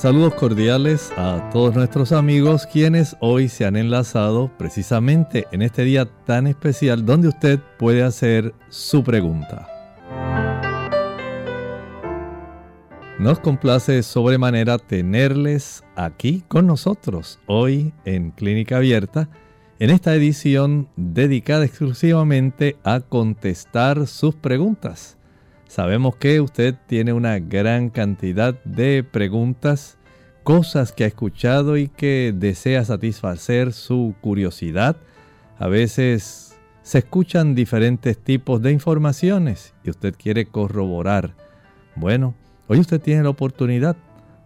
[0.00, 6.06] Saludos cordiales a todos nuestros amigos quienes hoy se han enlazado precisamente en este día
[6.24, 9.68] tan especial donde usted puede hacer su pregunta.
[13.18, 19.28] Nos complace sobremanera tenerles aquí con nosotros hoy en Clínica Abierta
[19.80, 25.18] en esta edición dedicada exclusivamente a contestar sus preguntas.
[25.70, 29.98] Sabemos que usted tiene una gran cantidad de preguntas,
[30.42, 34.96] cosas que ha escuchado y que desea satisfacer su curiosidad.
[35.60, 41.36] A veces se escuchan diferentes tipos de informaciones y usted quiere corroborar.
[41.94, 42.34] Bueno,
[42.66, 43.96] hoy usted tiene la oportunidad.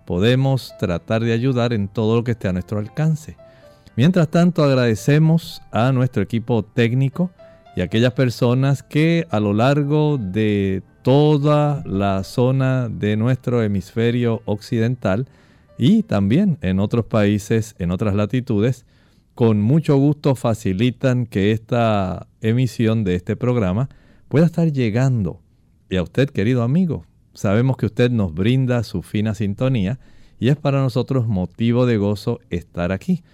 [0.04, 3.38] Podemos tratar de ayudar en todo lo que esté a nuestro alcance.
[3.96, 7.30] Mientras tanto, agradecemos a nuestro equipo técnico
[7.76, 15.26] y aquellas personas que a lo largo de toda la zona de nuestro hemisferio occidental
[15.76, 18.86] y también en otros países, en otras latitudes,
[19.34, 23.88] con mucho gusto facilitan que esta emisión de este programa
[24.28, 25.40] pueda estar llegando.
[25.90, 29.98] Y a usted, querido amigo, sabemos que usted nos brinda su fina sintonía
[30.38, 33.24] y es para nosotros motivo de gozo estar aquí.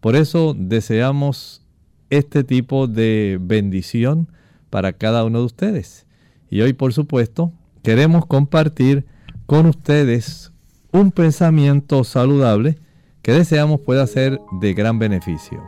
[0.00, 1.65] Por eso deseamos
[2.10, 4.28] este tipo de bendición
[4.70, 6.06] para cada uno de ustedes.
[6.50, 7.52] Y hoy, por supuesto,
[7.82, 9.06] queremos compartir
[9.46, 10.52] con ustedes
[10.92, 12.78] un pensamiento saludable
[13.22, 15.62] que deseamos pueda ser de gran beneficio.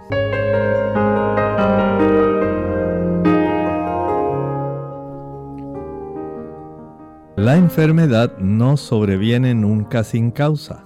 [7.36, 10.84] La enfermedad no sobreviene nunca sin causa.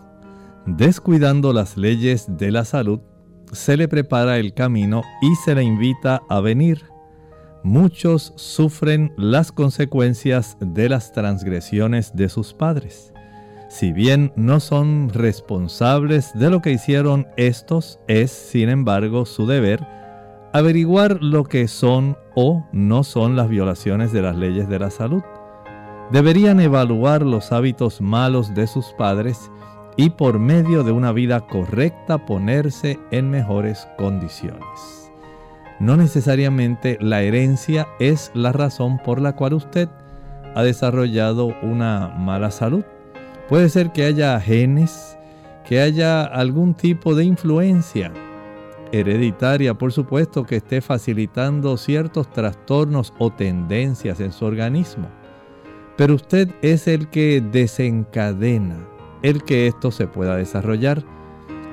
[0.66, 3.00] Descuidando las leyes de la salud,
[3.52, 6.92] se le prepara el camino y se le invita a venir
[7.62, 13.12] muchos sufren las consecuencias de las transgresiones de sus padres.
[13.68, 19.86] Si bien no son responsables de lo que hicieron estos, es, sin embargo, su deber
[20.52, 25.22] averiguar lo que son o no son las violaciones de las leyes de la salud.
[26.10, 29.50] Deberían evaluar los hábitos malos de sus padres
[30.10, 35.10] por medio de una vida correcta ponerse en mejores condiciones.
[35.80, 39.88] No necesariamente la herencia es la razón por la cual usted
[40.54, 42.84] ha desarrollado una mala salud.
[43.48, 45.18] Puede ser que haya genes,
[45.64, 48.12] que haya algún tipo de influencia
[48.92, 55.08] hereditaria, por supuesto, que esté facilitando ciertos trastornos o tendencias en su organismo.
[55.96, 58.91] Pero usted es el que desencadena
[59.22, 61.02] el que esto se pueda desarrollar.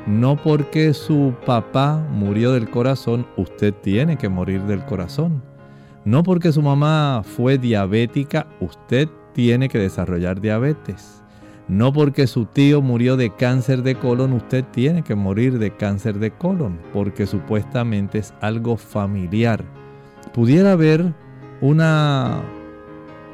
[0.08, 5.44] No porque su papá murió del corazón, usted tiene que morir del corazón.
[6.06, 11.22] No porque su mamá fue diabética, usted tiene que desarrollar diabetes.
[11.68, 16.18] No porque su tío murió de cáncer de colon, usted tiene que morir de cáncer
[16.18, 19.64] de colon, porque supuestamente es algo familiar.
[20.34, 21.14] Pudiera haber
[21.62, 22.42] una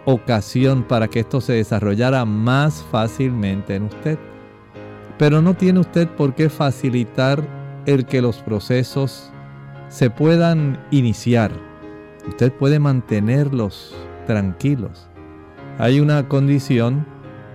[0.06, 4.18] ocasión para que esto se desarrollara más fácilmente en usted.
[5.18, 7.44] Pero no tiene usted por qué facilitar
[7.86, 9.32] el que los procesos
[9.90, 11.52] se puedan iniciar.
[12.28, 13.96] Usted puede mantenerlos
[14.26, 15.08] tranquilos.
[15.78, 17.06] Hay una condición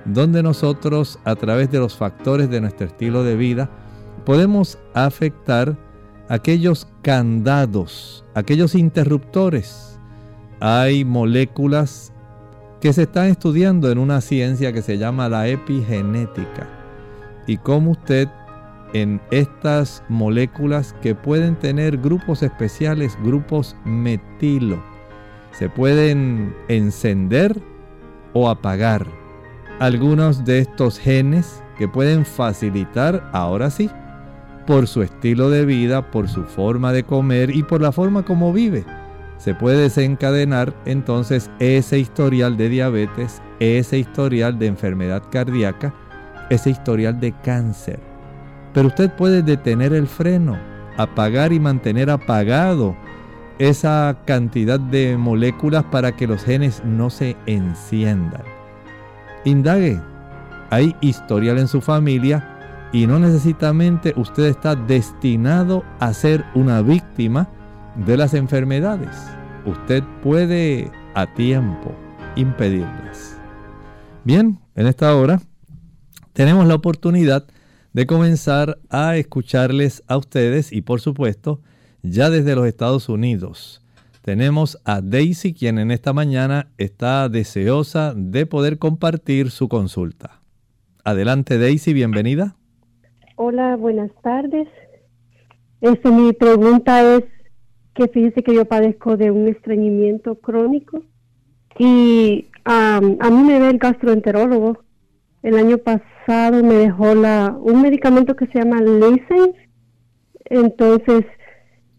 [0.05, 3.71] donde nosotros a través de los factores de nuestro estilo de vida
[4.25, 5.77] podemos afectar
[6.29, 9.99] aquellos candados, aquellos interruptores.
[10.61, 12.10] Hay moléculas
[12.81, 16.67] que se están estudiando en una ciencia que se llama la epigenética
[17.47, 18.29] y cómo usted
[18.93, 24.83] en estas moléculas que pueden tener grupos especiales, grupos metilo,
[25.53, 27.61] se pueden encender
[28.33, 29.07] o apagar.
[29.79, 33.91] Algunos de estos genes que pueden facilitar, ahora sí,
[34.67, 38.53] por su estilo de vida, por su forma de comer y por la forma como
[38.53, 38.85] vive,
[39.41, 45.95] se puede desencadenar entonces ese historial de diabetes, ese historial de enfermedad cardíaca,
[46.51, 47.99] ese historial de cáncer.
[48.75, 50.59] Pero usted puede detener el freno,
[50.99, 52.95] apagar y mantener apagado
[53.59, 58.43] esa cantidad de moléculas para que los genes no se enciendan.
[59.47, 59.99] Indague,
[60.69, 67.49] hay historial en su familia y no necesariamente usted está destinado a ser una víctima
[67.97, 69.17] de las enfermedades.
[69.67, 71.93] Usted puede a tiempo
[72.37, 73.41] impedirlas.
[74.25, 75.41] Bien, en esta hora
[76.33, 77.47] tenemos la oportunidad
[77.93, 81.61] de comenzar a escucharles a ustedes y por supuesto
[82.03, 83.85] ya desde los Estados Unidos.
[84.23, 90.41] Tenemos a Daisy quien en esta mañana está deseosa de poder compartir su consulta.
[91.05, 92.55] Adelante Daisy, bienvenida.
[93.37, 94.69] Hola, buenas tardes.
[95.81, 97.25] Este, mi pregunta es
[97.95, 101.03] que fíjese que yo padezco de un estreñimiento crónico
[101.79, 104.79] y a mí me ve el gastroenterólogo.
[105.43, 109.57] El año pasado me dejó la, un medicamento que se llama Licens.
[110.45, 111.25] Entonces,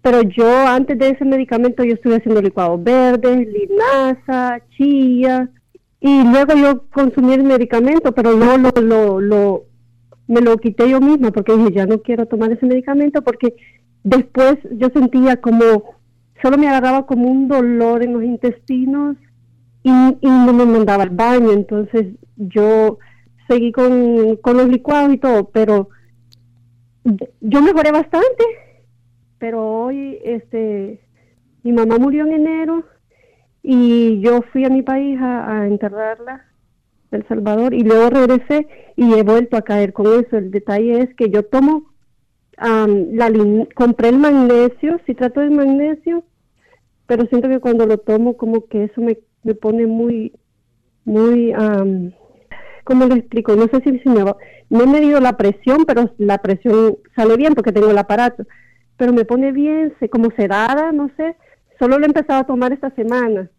[0.01, 5.49] pero yo antes de ese medicamento yo estuve haciendo licuados verdes, linaza, chía,
[5.99, 9.63] y luego yo consumí el medicamento, pero no lo, lo, lo,
[10.27, 13.55] me lo quité yo misma porque dije, ya no quiero tomar ese medicamento porque
[14.03, 15.63] después yo sentía como,
[16.41, 19.17] solo me agarraba como un dolor en los intestinos
[19.83, 22.07] y, no me mandaba al baño, entonces
[22.37, 22.97] yo
[23.47, 25.89] seguí con, con los licuados y todo, pero
[27.41, 28.43] yo mejoré bastante,
[29.39, 30.99] pero hoy este
[31.63, 32.83] mi mamá murió en enero
[33.63, 36.45] y yo fui a mi país a, enterrarla
[37.11, 40.37] El Salvador y luego regresé y he vuelto a caer con eso.
[40.37, 41.90] El detalle es que yo tomo
[42.61, 43.31] la
[43.75, 46.23] compré el magnesio, si trato de magnesio,
[47.07, 50.33] pero siento que cuando lo tomo como que eso me me pone muy,
[51.05, 52.11] muy, um,
[52.83, 53.55] ¿cómo le explico?
[53.55, 54.23] No sé si, si me
[54.69, 58.45] no he medido la presión, pero la presión sale bien porque tengo el aparato,
[58.97, 61.35] pero me pone bien, como sedada, no sé,
[61.79, 63.49] solo lo he empezado a tomar esta semana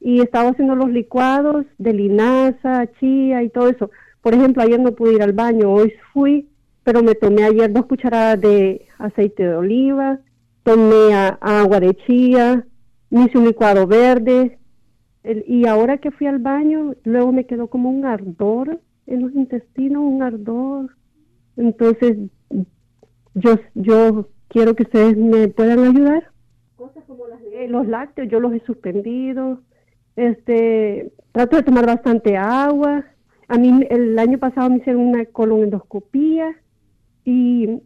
[0.00, 3.90] y estaba haciendo los licuados de linaza, chía y todo eso.
[4.22, 6.48] Por ejemplo, ayer no pude ir al baño, hoy fui,
[6.86, 10.20] pero me tomé ayer dos cucharadas de aceite de oliva,
[10.62, 12.64] tomé agua de chía,
[13.10, 14.56] me hice un licuado verde,
[15.24, 20.00] y ahora que fui al baño, luego me quedó como un ardor en los intestinos,
[20.00, 20.96] un ardor.
[21.56, 22.18] Entonces,
[23.34, 26.30] yo, yo quiero que ustedes me puedan ayudar.
[26.76, 29.60] Cosas como los lácteos, yo los he suspendido.
[30.14, 33.04] Este, trato de tomar bastante agua.
[33.48, 36.54] A mí el año pasado me hicieron una colonendoscopía
[37.26, 37.82] y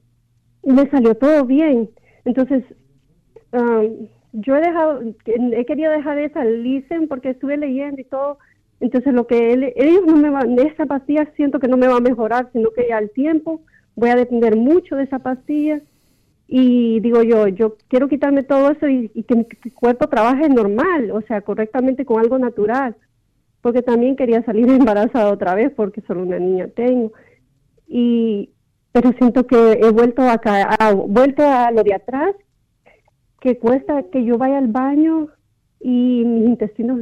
[0.62, 1.90] me salió todo bien.
[2.24, 2.62] Entonces,
[3.52, 8.38] um, yo he dejado, he querido dejar esa listen porque estuve leyendo y todo.
[8.78, 11.96] Entonces lo que él, ellos no me van, esa pastilla siento que no me va
[11.96, 13.62] a mejorar, sino que al tiempo
[13.96, 15.80] voy a depender mucho de esa pastilla.
[16.46, 21.22] Y digo yo, yo quiero quitarme todo eso y, que mi cuerpo trabaje normal, o
[21.22, 22.94] sea, correctamente con algo natural.
[23.62, 27.12] Porque también quería salir embarazada otra vez porque solo una niña tengo.
[27.88, 28.50] Y,
[28.92, 32.34] pero siento que he vuelto a, a vuelto a lo de atrás
[33.40, 35.28] que cuesta que yo vaya al baño
[35.80, 37.00] y mis intestinos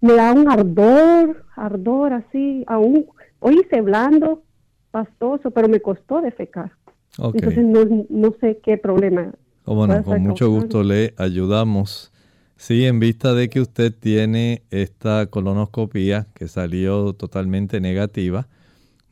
[0.00, 3.06] me da un ardor, ardor así, aún,
[3.38, 4.42] hoy hice blando,
[4.90, 6.72] pastoso, pero me costó defecar.
[7.18, 9.32] Entonces no, sé qué problema.
[9.64, 12.12] Bueno, con mucho gusto le ayudamos.
[12.56, 18.48] Sí, en vista de que usted tiene esta colonoscopía que salió totalmente negativa,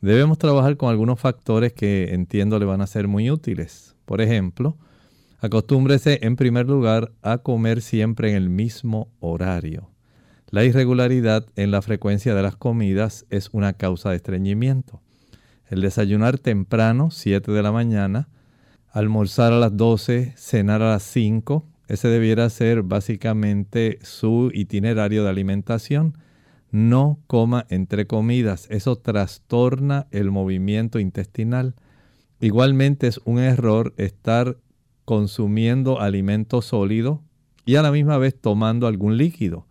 [0.01, 3.95] debemos trabajar con algunos factores que entiendo le van a ser muy útiles.
[4.05, 4.77] Por ejemplo,
[5.43, 9.89] Acostúmbrese en primer lugar a comer siempre en el mismo horario.
[10.51, 15.01] La irregularidad en la frecuencia de las comidas es una causa de estreñimiento.
[15.67, 18.29] El desayunar temprano, 7 de la mañana,
[18.91, 25.29] almorzar a las 12, cenar a las 5, ese debiera ser básicamente su itinerario de
[25.31, 26.19] alimentación.
[26.71, 31.75] No coma entre comidas, eso trastorna el movimiento intestinal.
[32.39, 34.57] Igualmente es un error estar
[35.03, 37.21] consumiendo alimento sólido
[37.65, 39.67] y a la misma vez tomando algún líquido.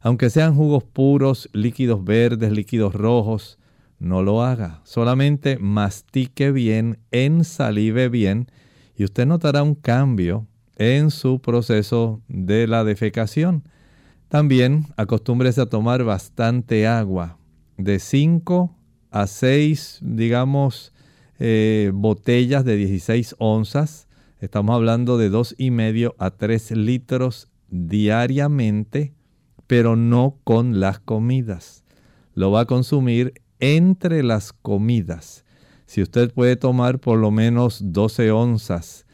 [0.00, 3.58] Aunque sean jugos puros, líquidos verdes, líquidos rojos,
[3.98, 4.80] no lo haga.
[4.84, 8.48] Solamente mastique bien, ensalive bien
[8.96, 13.64] y usted notará un cambio en su proceso de la defecación.
[14.32, 17.36] También acostúmbrese a tomar bastante agua,
[17.76, 18.74] de 5
[19.10, 20.94] a 6, digamos,
[21.38, 24.08] eh, botellas de 16 onzas
[24.40, 29.12] Estamos hablando de dos y medio a 3 litros diariamente,
[29.66, 31.84] pero no con las comidas.
[32.32, 35.44] Lo va a consumir entre las comidas.
[35.84, 39.04] Si usted puede tomar por lo menos 12 onzas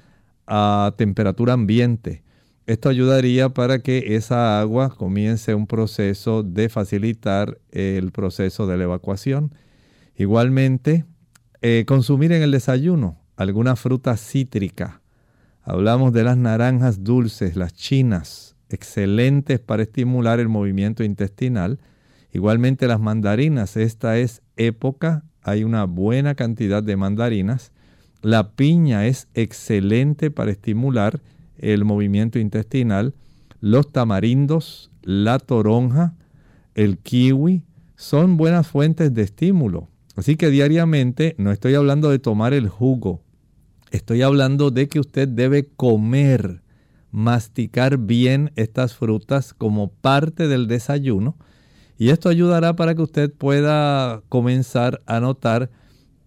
[0.46, 2.22] a temperatura ambiente
[2.68, 8.84] esto ayudaría para que esa agua comience un proceso de facilitar el proceso de la
[8.84, 9.54] evacuación.
[10.16, 11.06] Igualmente,
[11.62, 15.00] eh, consumir en el desayuno alguna fruta cítrica.
[15.62, 21.78] Hablamos de las naranjas dulces, las chinas, excelentes para estimular el movimiento intestinal.
[22.34, 27.72] Igualmente las mandarinas, esta es época, hay una buena cantidad de mandarinas.
[28.20, 31.22] La piña es excelente para estimular
[31.58, 33.14] el movimiento intestinal.
[33.60, 36.14] Los tamarindos, la toronja,
[36.74, 37.62] el kiwi
[37.96, 39.88] son buenas fuentes de estímulo.
[40.16, 43.22] Así que diariamente no estoy hablando de tomar el jugo,
[43.92, 46.62] estoy hablando de que usted debe comer,
[47.12, 51.36] masticar bien estas frutas como parte del desayuno
[51.98, 55.70] y esto ayudará para que usted pueda comenzar a notar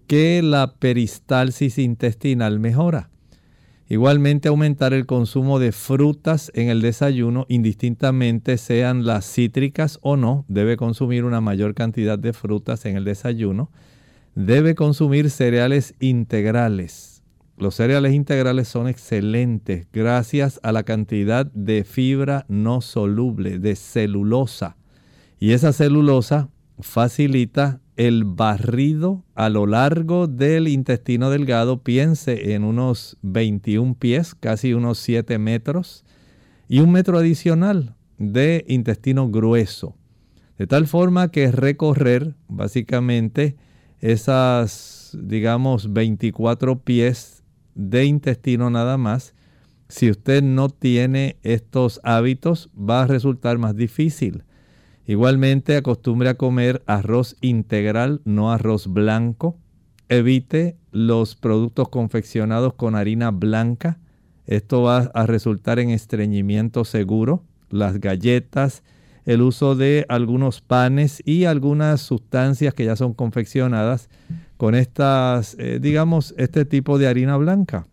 [0.07, 3.10] que la peristalsis intestinal mejora.
[3.91, 10.45] Igualmente aumentar el consumo de frutas en el desayuno, indistintamente sean las cítricas o no,
[10.47, 13.69] debe consumir una mayor cantidad de frutas en el desayuno.
[14.33, 17.21] Debe consumir cereales integrales.
[17.57, 24.77] Los cereales integrales son excelentes gracias a la cantidad de fibra no soluble, de celulosa.
[25.37, 26.47] Y esa celulosa
[26.79, 34.73] facilita el barrido a lo largo del intestino delgado, piense en unos 21 pies, casi
[34.73, 36.03] unos 7 metros,
[36.67, 39.95] y un metro adicional de intestino grueso.
[40.57, 43.55] De tal forma que recorrer básicamente
[43.99, 47.43] esas, digamos, 24 pies
[47.75, 49.35] de intestino nada más,
[49.89, 54.43] si usted no tiene estos hábitos, va a resultar más difícil.
[55.07, 59.57] Igualmente acostumbre a comer arroz integral, no arroz blanco.
[60.09, 63.99] Evite los productos confeccionados con harina blanca.
[64.45, 67.43] Esto va a resultar en estreñimiento seguro.
[67.69, 68.83] Las galletas,
[69.25, 74.09] el uso de algunos panes y algunas sustancias que ya son confeccionadas
[74.57, 77.87] con estas, eh, digamos, este tipo de harina blanca.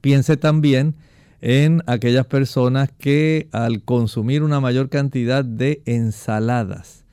[0.00, 0.94] Piense también
[1.40, 7.04] en aquellas personas que al consumir una mayor cantidad de ensaladas,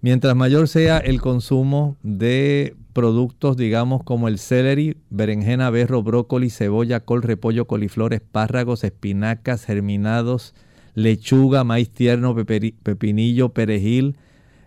[0.00, 7.00] mientras mayor sea el consumo de productos, digamos, como el celery, berenjena, berro, brócoli, cebolla,
[7.00, 10.54] col, repollo, coliflor, espárragos, espinacas, germinados,
[10.94, 14.16] lechuga, maíz tierno, pepinillo, perejil,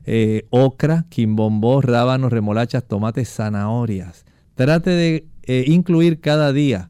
[0.05, 4.25] eh, ocra, quimbombó, rábanos, remolachas, tomates, zanahorias.
[4.55, 6.89] Trate de eh, incluir cada día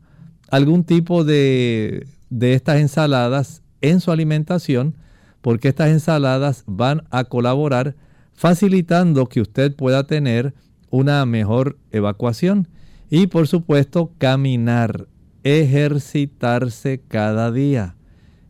[0.50, 2.06] algún tipo de,
[2.39, 4.95] de estas ensaladas en su alimentación
[5.41, 7.95] porque estas ensaladas van a colaborar
[8.33, 10.53] facilitando que usted pueda tener
[10.89, 12.67] una mejor evacuación
[13.09, 15.07] y por supuesto caminar,
[15.43, 17.95] ejercitarse cada día.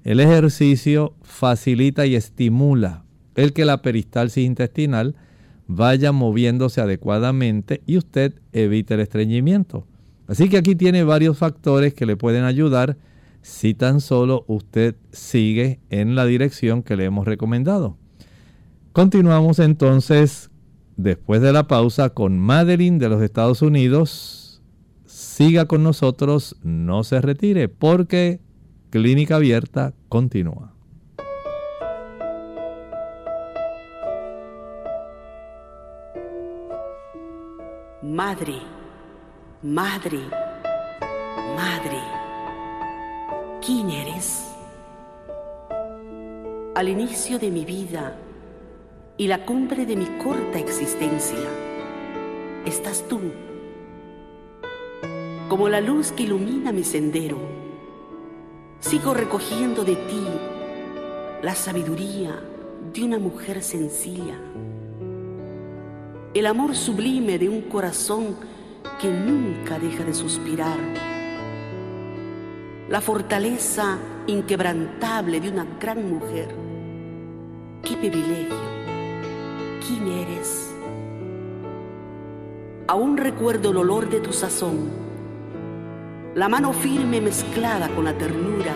[0.03, 3.03] El ejercicio facilita y estimula
[3.35, 5.15] el que la peristalsis intestinal
[5.67, 9.87] vaya moviéndose adecuadamente y usted evite el estreñimiento.
[10.27, 12.97] Así que aquí tiene varios factores que le pueden ayudar
[13.43, 17.95] si tan solo usted sigue en la dirección que le hemos recomendado.
[18.91, 20.49] Continuamos entonces
[20.97, 24.63] después de la pausa con Madeline de los Estados Unidos.
[25.05, 28.41] Siga con nosotros, no se retire porque
[28.89, 30.73] Clínica Abierta continúa.
[38.01, 38.73] Madre
[39.63, 40.19] Madre,
[41.55, 42.01] madre,
[43.65, 44.43] ¿quién eres?
[46.75, 48.17] Al inicio de mi vida
[49.15, 51.47] y la cumbre de mi corta existencia,
[52.65, 53.21] estás tú,
[55.47, 57.37] como la luz que ilumina mi sendero.
[58.79, 60.27] Sigo recogiendo de ti
[61.41, 62.37] la sabiduría
[62.93, 64.37] de una mujer sencilla,
[66.33, 68.35] el amor sublime de un corazón
[68.99, 71.12] que nunca deja de suspirar,
[72.93, 73.97] la fortaleza
[74.27, 76.47] inquebrantable de una gran mujer.
[77.81, 78.55] ¡Qué privilegio!
[79.83, 80.71] ¿Quién eres?
[82.87, 84.91] Aún recuerdo el olor de tu sazón,
[86.35, 88.75] la mano firme mezclada con la ternura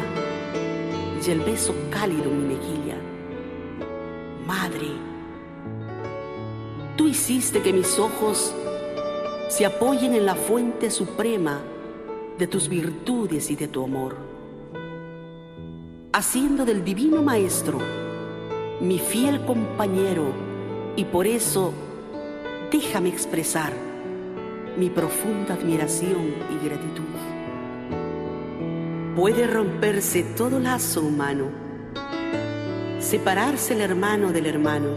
[1.24, 2.97] y el beso cálido en mi mejilla.
[4.47, 4.93] Madre,
[6.95, 8.51] tú hiciste que mis ojos
[9.47, 11.62] se apoyen en la fuente suprema
[12.38, 14.15] de tus virtudes y de tu amor,
[16.13, 17.79] haciendo del Divino Maestro
[18.79, 20.25] mi fiel compañero
[20.96, 21.74] y por eso
[22.72, 23.74] déjame expresar
[24.77, 27.03] mi profunda admiración y gratitud.
[29.15, 31.50] Puede romperse todo lazo humano,
[33.00, 34.89] separarse el hermano del hermano,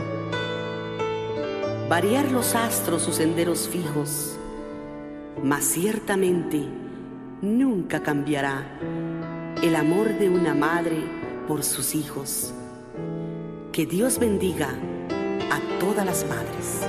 [1.88, 4.36] variar los astros sus senderos fijos,
[5.42, 6.66] mas ciertamente
[7.42, 8.66] nunca cambiará
[9.62, 10.96] el amor de una madre
[11.46, 12.54] por sus hijos.
[13.72, 14.68] Que Dios bendiga
[15.50, 16.86] a todas las madres.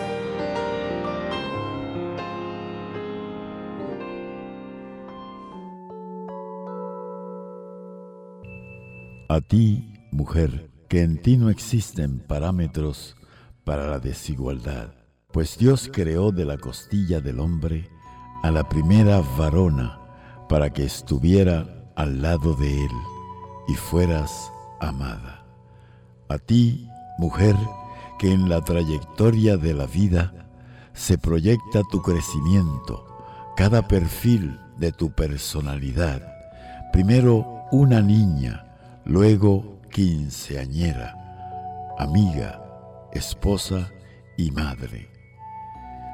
[9.30, 13.16] A ti, mujer, que en ti no existen parámetros
[13.64, 14.94] para la desigualdad,
[15.32, 17.90] pues Dios creó de la costilla del hombre
[18.44, 20.01] a la primera varona
[20.52, 21.66] para que estuviera
[21.96, 22.92] al lado de él
[23.70, 25.46] y fueras amada.
[26.28, 27.56] A ti, mujer,
[28.20, 30.34] que en la trayectoria de la vida
[30.92, 33.08] se proyecta tu crecimiento,
[33.56, 36.22] cada perfil de tu personalidad.
[36.92, 38.66] Primero una niña,
[39.06, 41.16] luego quinceañera,
[41.98, 42.62] amiga,
[43.14, 43.90] esposa
[44.38, 45.08] y madre.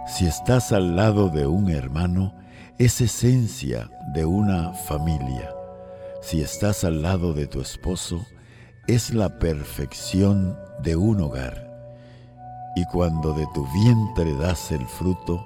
[0.05, 2.36] Si estás al lado de un hermano,
[2.79, 5.51] es esencia de una familia.
[6.21, 8.23] Si estás al lado de tu esposo,
[8.85, 11.67] es la perfección de un hogar.
[12.75, 15.43] Y cuando de tu vientre das el fruto,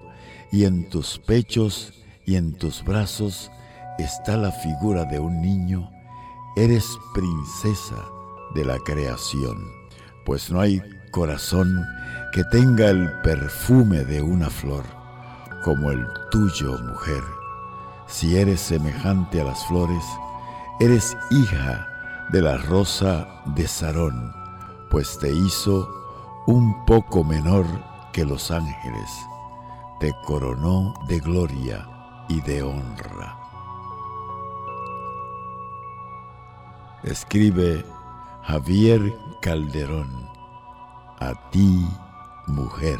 [0.52, 1.94] y en tus pechos
[2.26, 3.50] y en tus brazos
[3.98, 5.90] está la figura de un niño,
[6.58, 8.04] eres princesa
[8.54, 9.58] de la creación,
[10.26, 11.86] pues no hay corazón
[12.34, 14.84] que tenga el perfume de una flor,
[15.64, 17.24] como el tuyo, mujer.
[18.08, 20.04] Si eres semejante a las flores,
[20.80, 21.88] eres hija
[22.30, 24.34] de la rosa de Sarón,
[24.90, 25.90] pues te hizo
[26.48, 27.66] un poco menor
[28.12, 29.10] que los ángeles,
[30.00, 31.88] te coronó de gloria
[32.28, 33.38] y de honra.
[37.04, 37.86] Escribe
[38.44, 40.30] Javier Calderón,
[41.20, 41.88] a ti,
[42.48, 43.00] mujer.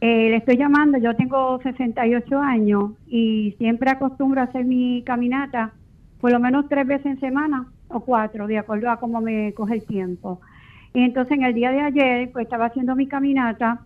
[0.00, 5.74] Eh, le estoy llamando, yo tengo 68 años y siempre acostumbro a hacer mi caminata
[6.22, 9.74] por lo menos tres veces en semana o cuatro, de acuerdo a cómo me coge
[9.74, 10.40] el tiempo.
[10.94, 13.80] Y entonces en el día de ayer, pues estaba haciendo mi caminata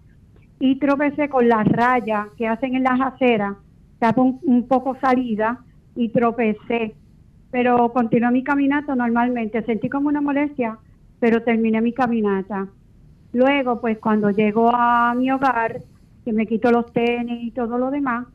[0.61, 3.57] y tropecé con las rayas que hacen en las aceras,
[3.95, 5.65] estaba un, poco salida
[5.97, 6.95] y tropecé,
[7.51, 10.79] pero continué mi caminata normalmente, sentí como una molestia,
[11.19, 12.69] pero terminé mi caminata.
[13.33, 15.81] Luego, pues cuando llego a mi hogar,
[16.25, 18.27] que me quito los tenis y todo lo demás,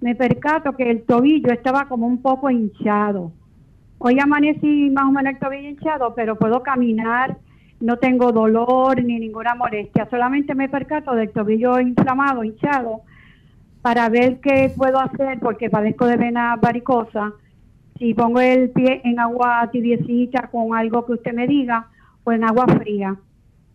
[0.00, 3.32] me percato que el tobillo estaba como un poco hinchado.
[3.98, 7.36] Hoy amanecí más o menos el tobillo hinchado, pero puedo caminar
[7.82, 13.02] no tengo dolor ni ninguna molestia, solamente me percato del tobillo inflamado, hinchado,
[13.82, 17.32] para ver qué puedo hacer porque padezco de vena varicosa.
[17.98, 21.88] Si pongo el pie en agua tibiecita con algo que usted me diga
[22.24, 23.16] o en agua fría.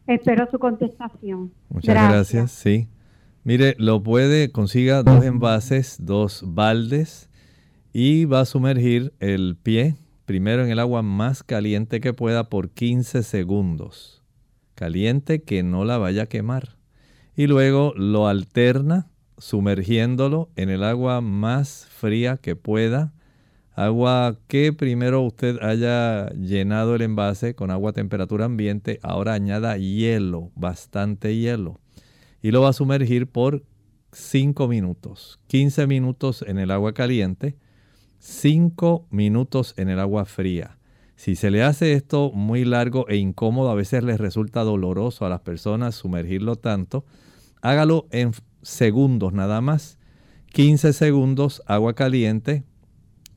[0.06, 1.52] Espero su contestación.
[1.70, 2.52] Muchas gracias.
[2.52, 2.88] Sí.
[3.44, 7.30] Mire, lo puede, consiga dos envases, dos baldes
[7.94, 12.70] y va a sumergir el pie primero en el agua más caliente que pueda por
[12.70, 14.22] 15 segundos.
[14.76, 16.76] Caliente que no la vaya a quemar.
[17.36, 23.14] Y luego lo alterna sumergiéndolo en el agua más fría que pueda.
[23.78, 29.78] Agua que primero usted haya llenado el envase con agua a temperatura ambiente, ahora añada
[29.78, 31.80] hielo, bastante hielo.
[32.42, 33.64] Y lo va a sumergir por
[34.14, 37.56] 5 minutos, 15 minutos en el agua caliente,
[38.18, 40.80] 5 minutos en el agua fría.
[41.16, 45.30] Si se le hace esto muy largo e incómodo, a veces les resulta doloroso a
[45.30, 47.06] las personas sumergirlo tanto,
[47.62, 48.32] hágalo en
[48.64, 50.00] segundos nada más.
[50.54, 52.64] 15 segundos agua caliente,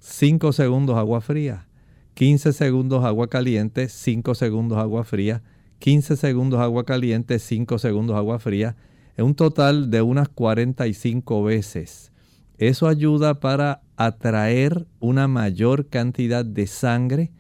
[0.01, 1.67] 5 segundos agua fría,
[2.15, 5.43] 15 segundos agua caliente, 5 segundos agua fría,
[5.79, 8.77] 15 segundos agua caliente, 5 segundos agua fría,
[9.19, 12.13] en un total de unas 45 veces.
[12.57, 17.31] Eso ayuda para atraer una mayor cantidad de sangre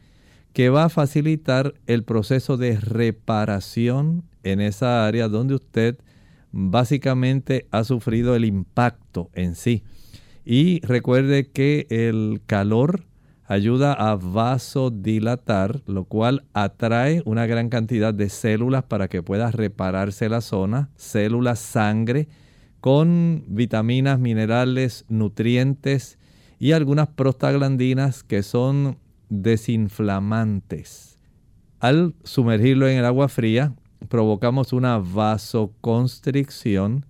[0.52, 5.98] que va a facilitar el proceso de reparación en esa área donde usted
[6.52, 9.82] básicamente ha sufrido el impacto en sí.
[10.52, 13.04] Y recuerde que el calor
[13.44, 20.28] ayuda a vasodilatar, lo cual atrae una gran cantidad de células para que pueda repararse
[20.28, 22.26] la zona, células sangre
[22.80, 26.18] con vitaminas, minerales, nutrientes
[26.58, 31.16] y algunas prostaglandinas que son desinflamantes.
[31.78, 33.72] Al sumergirlo en el agua fría,
[34.08, 37.06] provocamos una vasoconstricción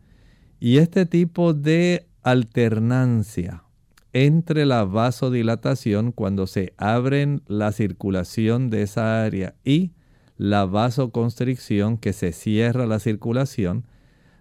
[0.60, 3.64] y este tipo de alternancia
[4.12, 9.92] entre la vasodilatación cuando se abren la circulación de esa área y
[10.36, 13.84] la vasoconstricción que se cierra la circulación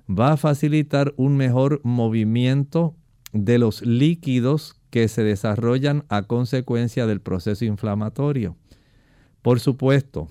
[0.09, 2.95] va a facilitar un mejor movimiento
[3.31, 8.57] de los líquidos que se desarrollan a consecuencia del proceso inflamatorio.
[9.41, 10.29] Por supuesto,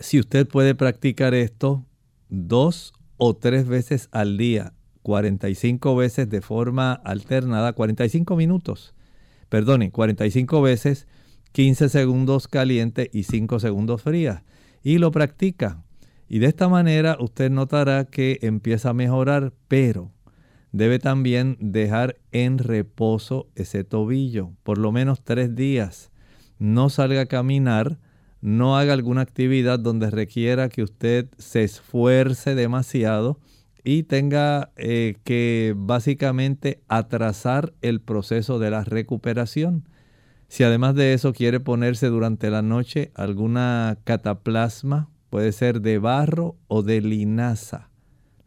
[0.00, 1.84] si usted puede practicar esto
[2.28, 4.72] dos o tres veces al día,
[5.06, 8.92] 45 veces de forma alternada, 45 minutos,
[9.48, 11.06] perdone, 45 veces,
[11.52, 14.42] 15 segundos caliente y 5 segundos fría.
[14.82, 15.84] Y lo practica.
[16.28, 20.10] Y de esta manera usted notará que empieza a mejorar, pero
[20.72, 26.10] debe también dejar en reposo ese tobillo por lo menos tres días.
[26.58, 28.00] No salga a caminar
[28.40, 33.40] no haga alguna actividad donde requiera que usted se esfuerce demasiado
[33.86, 39.88] y tenga eh, que básicamente atrasar el proceso de la recuperación.
[40.48, 46.56] Si además de eso quiere ponerse durante la noche alguna cataplasma, puede ser de barro
[46.66, 47.90] o de linaza,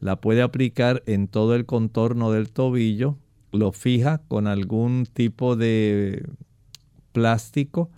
[0.02, 3.18] la puede aplicar en todo el contorno del tobillo,
[3.54, 6.28] lo fija con algún tipo de
[7.14, 7.90] plástico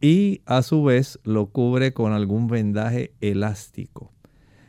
[0.00, 4.12] y a su vez lo cubre con algún vendaje elástico.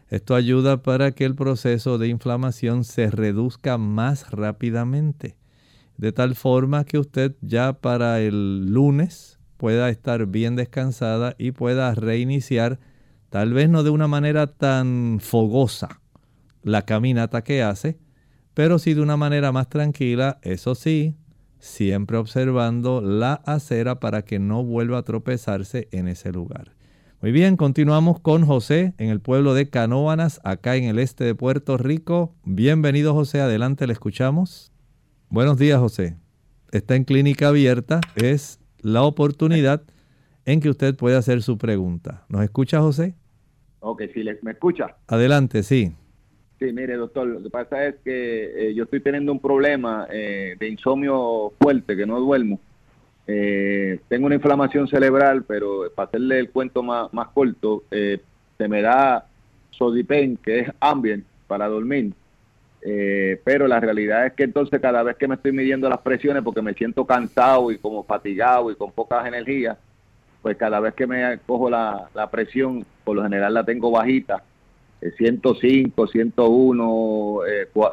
[0.09, 5.35] Esto ayuda para que el proceso de inflamación se reduzca más rápidamente,
[5.97, 11.93] de tal forma que usted ya para el lunes pueda estar bien descansada y pueda
[11.93, 12.79] reiniciar,
[13.29, 15.99] tal vez no de una manera tan fogosa,
[16.63, 17.97] la caminata que hace,
[18.53, 21.17] pero sí de una manera más tranquila, eso sí,
[21.59, 26.76] siempre observando la acera para que no vuelva a tropezarse en ese lugar.
[27.19, 31.33] Muy bien, continuamos con José en el pueblo de Canóanas, acá en el este de
[31.33, 32.35] Puerto Rico.
[32.43, 34.71] Bienvenido José, adelante, le escuchamos.
[35.29, 36.15] Buenos días José.
[36.71, 39.81] Está en clínica abierta, es la oportunidad
[40.45, 42.23] en que usted puede hacer su pregunta.
[42.29, 43.15] ¿Nos escucha José?
[43.79, 44.97] Ok, sí, me escucha.
[45.07, 45.95] Adelante, sí.
[46.59, 50.55] Sí, mire, doctor, lo que pasa es que eh, yo estoy teniendo un problema eh,
[50.59, 52.59] de insomnio fuerte, que no duermo.
[53.27, 58.81] Eh, tengo una inflamación cerebral, pero para hacerle el cuento más, más corto, se me
[58.81, 59.25] da
[59.71, 62.13] Sodipen, que es ambient, para dormir.
[63.43, 66.61] pero la realidad es que entonces cada vez que me estoy midiendo las presiones, porque
[66.61, 69.77] me siento cansado y como fatigado y con pocas energías,
[70.41, 74.41] pues cada vez que me cojo la, la presión, por lo general la tengo bajita
[74.99, 77.39] 105, 101,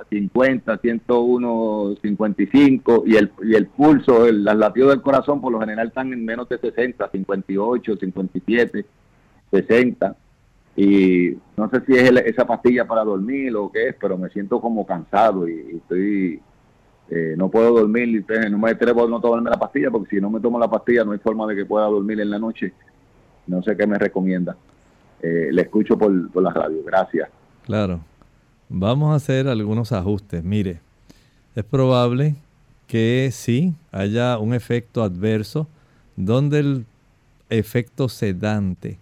[0.09, 5.89] 50, 101, 55 y el, y el pulso, el, las del corazón por lo general
[5.89, 8.87] están en menos de 60, 58, 57,
[9.51, 10.17] 60
[10.77, 14.61] y no sé si es esa pastilla para dormir o qué es, pero me siento
[14.61, 16.41] como cansado y, estoy
[17.11, 20.31] Eh, no puedo dormir, no me atrevo a no tomarme la pastilla, porque si no
[20.31, 22.73] me tomo la pastilla no hay forma de que pueda dormir en la noche.
[23.47, 24.57] No sé qué me recomienda.
[25.23, 26.83] Eh, le escucho por, por la radio.
[26.85, 27.29] Gracias.
[27.65, 28.01] Claro.
[28.69, 30.43] Vamos a hacer algunos ajustes.
[30.43, 30.81] Mire,
[31.55, 32.35] es probable
[32.87, 35.69] que sí haya un efecto adverso
[36.17, 36.87] donde el
[37.51, 38.99] efecto sedante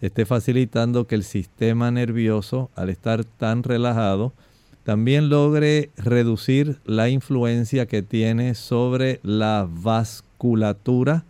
[0.00, 4.32] esté facilitando que el sistema nervioso, al estar tan relajado,
[4.82, 11.24] también logre reducir la influencia que tiene sobre la vasculatura,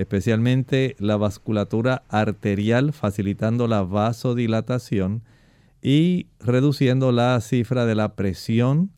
[0.00, 5.22] especialmente la vasculatura arterial, facilitando la vasodilatación
[5.82, 8.92] y reduciendo la cifra de la presión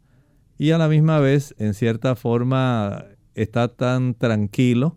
[0.59, 4.97] y a la misma vez, en cierta forma, está tan tranquilo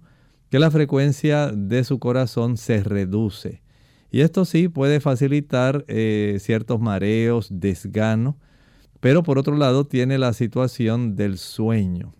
[0.52, 3.63] que la frecuencia de su corazón se reduce.
[4.12, 8.38] Y esto sí puede facilitar eh, ciertos mareos, desgano,
[9.00, 12.13] pero por otro lado tiene la situación del sueño.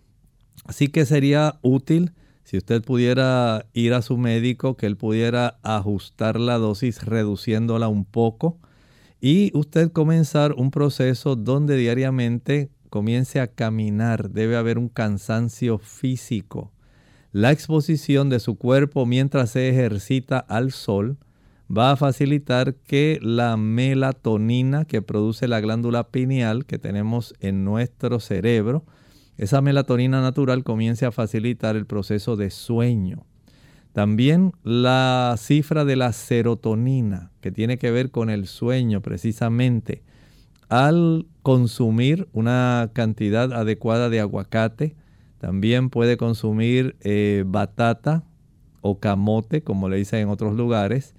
[0.64, 2.12] Así que sería útil
[2.46, 8.04] si usted pudiera ir a su médico, que él pudiera ajustar la dosis reduciéndola un
[8.04, 8.60] poco
[9.20, 14.30] y usted comenzar un proceso donde diariamente comience a caminar.
[14.30, 16.70] Debe haber un cansancio físico.
[17.32, 21.18] La exposición de su cuerpo mientras se ejercita al sol
[21.68, 28.20] va a facilitar que la melatonina que produce la glándula pineal que tenemos en nuestro
[28.20, 28.84] cerebro,
[29.36, 33.26] esa melatonina natural comience a facilitar el proceso de sueño.
[33.92, 40.02] También la cifra de la serotonina, que tiene que ver con el sueño precisamente.
[40.68, 44.96] Al consumir una cantidad adecuada de aguacate,
[45.38, 48.24] también puede consumir eh, batata
[48.80, 51.14] o camote, como le dicen en otros lugares,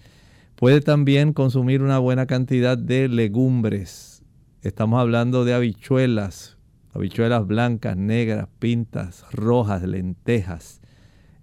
[0.58, 4.24] Puede también consumir una buena cantidad de legumbres.
[4.64, 6.57] Estamos hablando de habichuelas,
[6.94, 10.82] habichuelas blancas, negras, pintas, rojas, lentejas.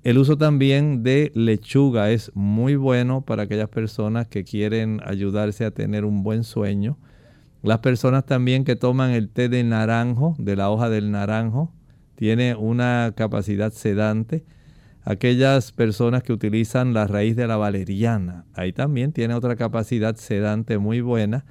[0.02, 5.70] El uso también de lechuga es muy bueno para aquellas personas que quieren ayudarse a
[5.70, 6.98] tener un buen sueño.
[7.62, 11.72] Las personas también que toman el té de naranjo, de la hoja del naranjo,
[12.16, 14.44] tiene una capacidad sedante
[15.04, 18.44] aquellas personas que utilizan la raíz de la valeriana.
[18.54, 21.44] Ahí también tiene otra capacidad sedante muy buena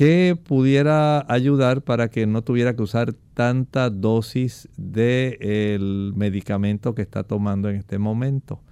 [0.00, 7.22] que pudiera ayudar para que no tuviera que usar tanta dosis del medicamento que está
[7.22, 8.62] tomando en este momento.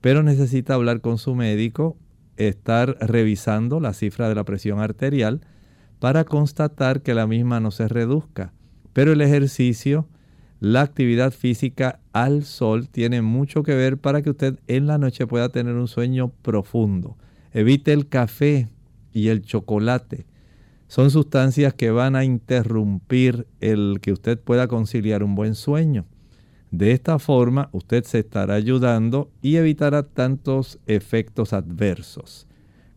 [0.00, 1.98] Pero necesita hablar con su médico,
[2.38, 5.42] estar revisando la cifra de la presión arterial
[5.98, 8.54] para constatar que la misma no se reduzca.
[8.94, 10.08] Pero el ejercicio
[10.58, 15.26] la actividad física al sol tiene mucho que ver para que usted en la noche
[15.26, 17.18] pueda tener un sueño profundo.
[17.52, 18.68] Evite el café
[19.12, 20.31] y el chocolate.
[20.92, 26.04] Son sustancias que van a interrumpir el que usted pueda conciliar un buen sueño.
[26.70, 32.46] De esta forma usted se estará ayudando y evitará tantos efectos adversos.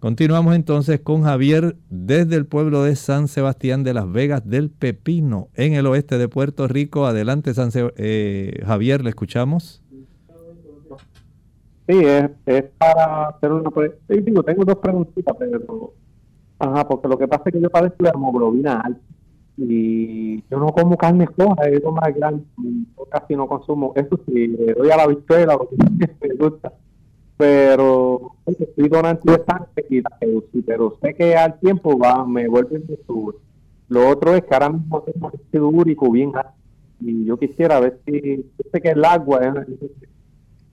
[0.02, 5.48] Continuamos entonces con Javier desde el pueblo de San Sebastián de las Vegas del Pepino,
[5.54, 7.06] en el oeste de Puerto Rico.
[7.06, 9.82] Adelante, San eh, Javier, le escuchamos.
[11.88, 13.70] Sí, es, para hacer una...
[14.10, 15.94] Sí, tengo dos preguntitas, pero...
[16.60, 19.02] Ajá, porque lo que pasa es que yo padezco la hemoglobina alta
[19.58, 22.44] y yo no como carne floja, lo más grande,
[23.10, 23.94] casi no consumo.
[23.96, 25.76] Eso sí, le doy a la victoria, lo que
[26.28, 26.74] me gusta
[27.38, 30.18] pero estoy donante bastante y la
[30.66, 33.36] pero sé que al tiempo va me vuelve a subir.
[33.90, 36.32] Lo otro es que ahora mismo tengo ácido úrico bien
[37.02, 39.80] y yo quisiera ver si, sé que el agua es,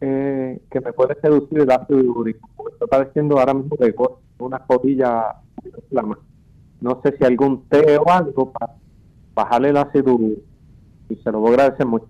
[0.01, 3.95] eh, que me puede reducir el ácido úrico, porque está padeciendo ahora mismo de
[4.39, 4.65] una
[6.81, 8.75] No sé si algún té o algo para
[9.35, 10.19] bajarle el ácido.
[11.09, 12.07] Y se lo voy a agradecer mucho.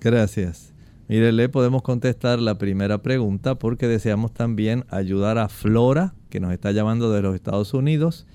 [0.00, 0.72] Gracias.
[1.08, 6.52] Mire, le podemos contestar la primera pregunta porque deseamos también ayudar a Flora, que nos
[6.52, 8.26] está llamando de los Estados Unidos.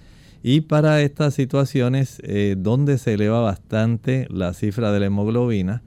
[0.42, 5.84] Y para estas situaciones eh, donde se eleva bastante la cifra de la hemoglobina,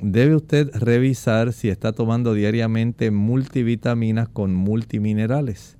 [0.00, 5.76] debe usted revisar si está tomando diariamente multivitaminas con multiminerales.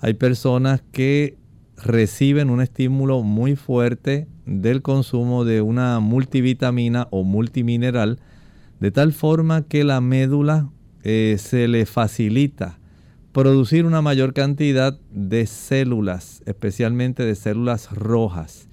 [0.00, 1.36] Hay personas que
[1.76, 8.18] reciben un estímulo muy fuerte del consumo de una multivitamina o multimineral
[8.80, 10.70] de tal forma que la médula
[11.02, 12.78] eh, se le facilita
[13.32, 18.68] producir una mayor cantidad de células, especialmente de células rojas.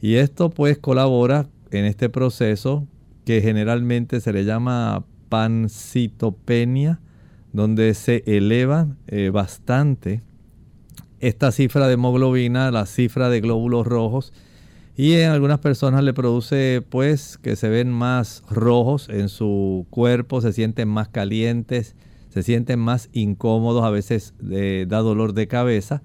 [0.00, 2.86] Y esto pues colabora en este proceso
[3.24, 7.00] que generalmente se le llama pancitopenia,
[7.52, 10.22] donde se eleva eh, bastante
[11.20, 14.32] esta cifra de hemoglobina, la cifra de glóbulos rojos,
[14.96, 20.40] y en algunas personas le produce pues que se ven más rojos en su cuerpo,
[20.40, 21.94] se sienten más calientes,
[22.30, 26.02] se sienten más incómodos, a veces eh, da dolor de cabeza.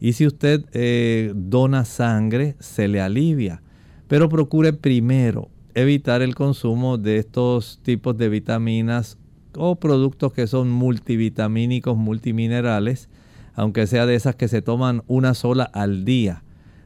[0.00, 3.62] Y si usted eh, dona sangre, se le alivia.
[4.08, 9.18] Pero procure primero evitar el consumo de estos tipos de vitaminas
[9.56, 13.08] o productos que son multivitamínicos, multiminerales,
[13.54, 16.42] aunque sea de esas que se toman una sola al día.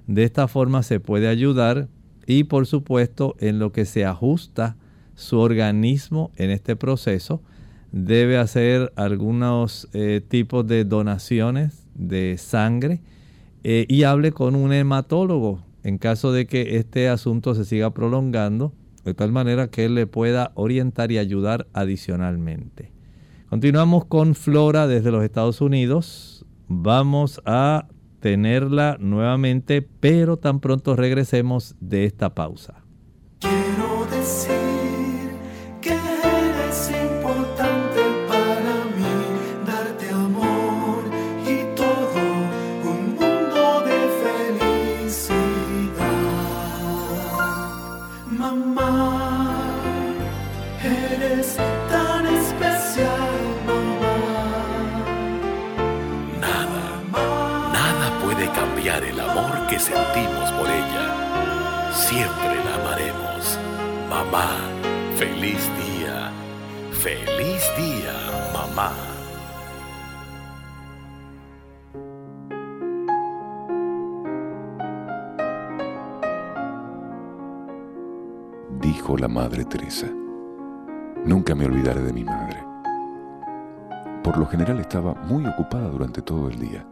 [0.06, 1.88] De esta forma se puede ayudar
[2.26, 4.76] y por supuesto en lo que se ajusta
[5.14, 7.42] su organismo en este proceso,
[7.90, 13.00] debe hacer algunos eh, tipos de donaciones de sangre
[13.64, 18.72] eh, y hable con un hematólogo en caso de que este asunto se siga prolongando,
[19.04, 22.92] de tal manera que él le pueda orientar y ayudar adicionalmente.
[23.48, 26.37] Continuamos con Flora desde los Estados Unidos.
[26.68, 27.88] Vamos a
[28.20, 32.84] tenerla nuevamente, pero tan pronto regresemos de esta pausa.
[33.40, 34.67] Quiero decir
[62.18, 63.58] Siempre la amaremos.
[64.10, 64.48] Mamá,
[65.14, 66.32] feliz día.
[66.90, 68.12] Feliz día,
[68.52, 68.90] mamá.
[78.80, 80.08] Dijo la Madre Teresa.
[81.24, 82.64] Nunca me olvidaré de mi madre.
[84.24, 86.84] Por lo general estaba muy ocupada durante todo el día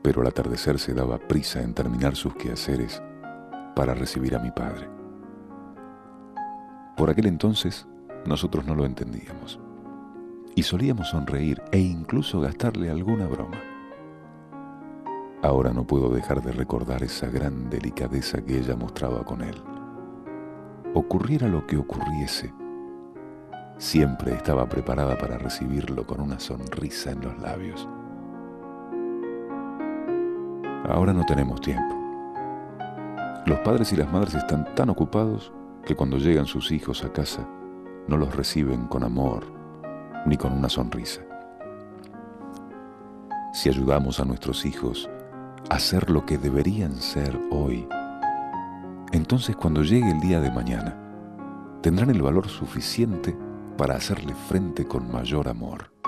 [0.00, 3.02] pero al atardecer se daba prisa en terminar sus quehaceres
[3.74, 4.88] para recibir a mi padre.
[6.96, 7.86] Por aquel entonces
[8.26, 9.60] nosotros no lo entendíamos
[10.54, 13.58] y solíamos sonreír e incluso gastarle alguna broma.
[15.42, 19.54] Ahora no puedo dejar de recordar esa gran delicadeza que ella mostraba con él.
[20.94, 22.52] Ocurriera lo que ocurriese,
[23.76, 27.88] siempre estaba preparada para recibirlo con una sonrisa en los labios.
[30.88, 31.97] Ahora no tenemos tiempo.
[33.46, 35.52] Los padres y las madres están tan ocupados
[35.84, 37.48] que cuando llegan sus hijos a casa
[38.06, 39.44] no los reciben con amor
[40.26, 41.22] ni con una sonrisa.
[43.52, 45.08] Si ayudamos a nuestros hijos
[45.70, 47.88] a ser lo que deberían ser hoy,
[49.12, 50.96] entonces cuando llegue el día de mañana,
[51.80, 53.36] tendrán el valor suficiente
[53.76, 55.98] para hacerle frente con mayor amor.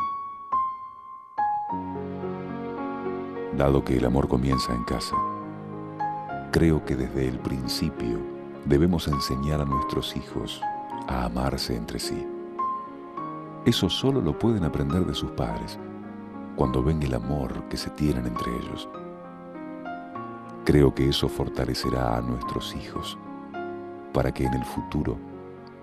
[3.60, 5.14] dado que el amor comienza en casa.
[6.50, 8.18] Creo que desde el principio
[8.64, 10.60] debemos enseñar a nuestros hijos
[11.06, 12.26] a amarse entre sí.
[13.64, 15.78] Eso solo lo pueden aprender de sus padres
[16.56, 18.88] cuando ven el amor que se tienen entre ellos.
[20.64, 23.16] Creo que eso fortalecerá a nuestros hijos
[24.12, 25.18] para que en el futuro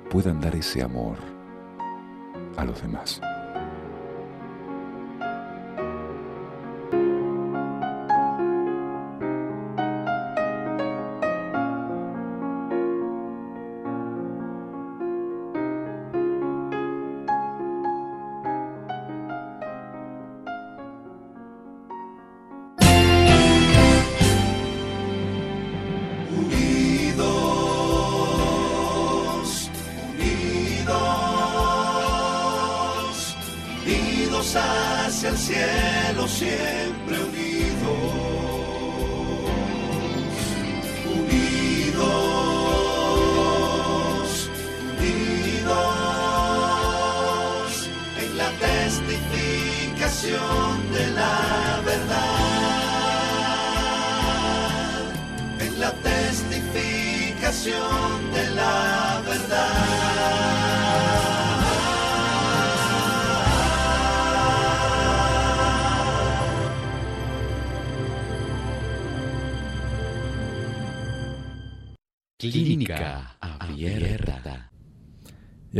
[0.10, 1.16] puedan dar ese amor
[2.58, 3.22] a los demás.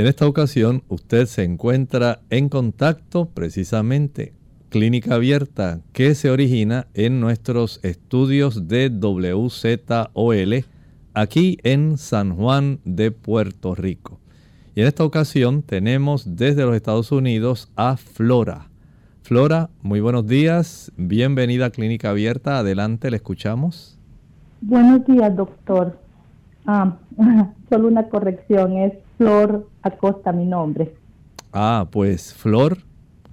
[0.08, 4.32] En esta ocasión usted se encuentra en contacto precisamente
[4.70, 10.66] clínica abierta que se origina en nuestros estudios de WZOL
[11.14, 14.22] aquí en San Juan de Puerto Rico.
[14.76, 18.70] Y en esta ocasión tenemos desde los Estados Unidos a Flora.
[19.24, 24.00] Flora, muy buenos días, bienvenida a Clínica Abierta, adelante, le escuchamos.
[24.62, 26.00] Buenos días, doctor.
[26.66, 26.96] Ah,
[27.70, 30.94] solo una corrección, es Flor Acosta mi nombre.
[31.52, 32.78] Ah, pues Flor,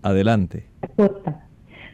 [0.02, 0.66] adelante.
[0.82, 1.46] Acosta.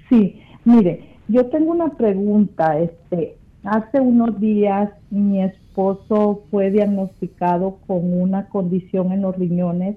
[0.08, 2.78] Sí, mire, yo tengo una pregunta.
[2.78, 9.96] Este, hace unos días mi esposo fue diagnosticado con una condición en los riñones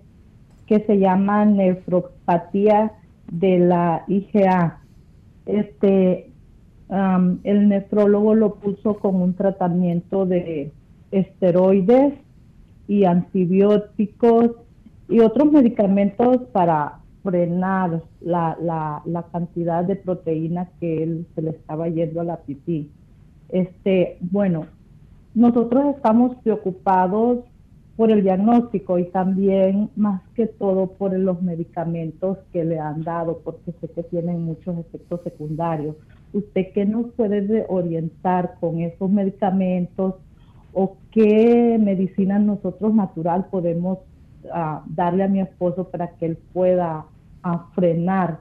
[0.68, 2.94] que se llama nefropatía
[3.32, 4.80] de la IgA.
[5.46, 6.32] Este,
[7.44, 10.72] el nefrólogo lo puso con un tratamiento de
[11.12, 12.14] esteroides
[12.88, 14.52] y antibióticos
[15.10, 18.58] y otros medicamentos para frenar la,
[19.06, 22.90] la, cantidad de proteínas que él se le estaba yendo a la pipí.
[23.50, 24.66] Este, bueno,
[25.34, 27.40] nosotros estamos preocupados
[27.96, 33.40] por el diagnóstico y también más que todo por los medicamentos que le han dado,
[33.44, 35.96] porque sé que tienen muchos efectos secundarios.
[36.34, 40.16] ¿Usted qué nos puede orientar con esos medicamentos
[40.74, 44.00] o qué medicina nosotros natural podemos
[44.52, 47.06] ah, darle a mi esposo para que él pueda
[47.44, 48.40] ah, frenar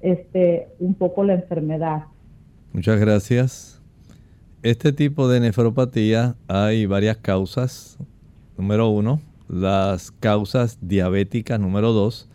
[0.00, 2.04] este un poco la enfermedad?
[2.72, 3.82] Muchas gracias.
[4.62, 7.98] Este tipo de nefropatía hay varias causas.
[8.58, 11.58] Número uno, las causas diabéticas.
[11.58, 12.28] Número dos,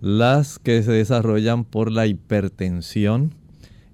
[0.00, 3.34] las que se desarrollan por la hipertensión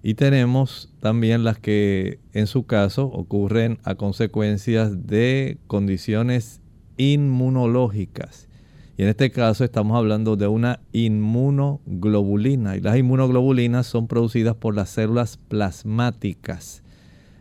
[0.07, 6.61] y tenemos también las que en su caso ocurren a consecuencias de condiciones
[6.99, 8.47] inmunológicas.
[8.99, 12.77] Y en este caso estamos hablando de una inmunoglobulina.
[12.77, 16.83] Y las inmunoglobulinas son producidas por las células plasmáticas.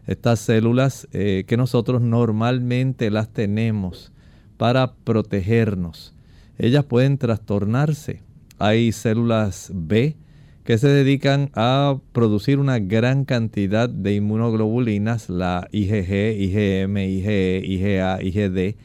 [0.07, 4.13] Estas células eh, que nosotros normalmente las tenemos
[4.55, 6.15] para protegernos.
[6.57, 8.21] Ellas pueden trastornarse.
[8.57, 10.15] Hay células B
[10.63, 18.21] que se dedican a producir una gran cantidad de inmunoglobulinas, la IgG, IgM, IgE, IgA,
[18.21, 18.75] IgD.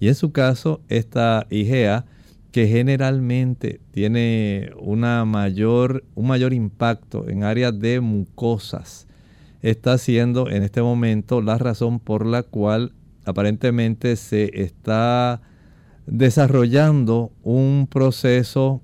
[0.00, 2.06] Y en su caso, esta IgA,
[2.52, 9.06] que generalmente tiene una mayor, un mayor impacto en áreas de mucosas,
[9.60, 12.92] está siendo en este momento la razón por la cual
[13.26, 15.42] aparentemente se está
[16.06, 18.80] desarrollando un proceso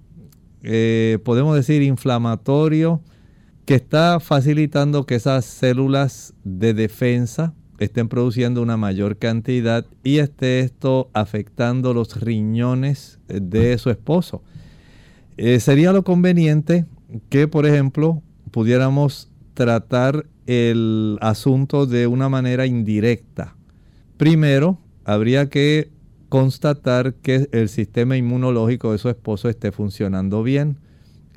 [0.62, 3.00] eh, podemos decir, inflamatorio
[3.64, 10.60] que está facilitando que esas células de defensa estén produciendo una mayor cantidad y esté
[10.60, 14.42] esto afectando los riñones de su esposo.
[15.36, 16.86] Eh, sería lo conveniente
[17.28, 23.56] que, por ejemplo, pudiéramos tratar el asunto de una manera indirecta.
[24.16, 25.90] Primero, habría que
[26.32, 30.78] constatar que el sistema inmunológico de su esposo esté funcionando bien.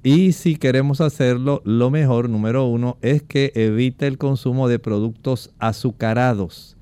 [0.03, 5.53] Y si queremos hacerlo, lo mejor, número uno, es que evite el consumo de productos
[5.59, 6.77] azucarados.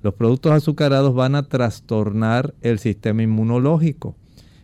[0.00, 4.16] Los productos azucarados van a trastornar el sistema inmunológico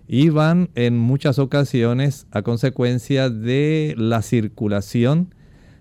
[0.08, 5.34] y van en muchas ocasiones a consecuencia de la circulación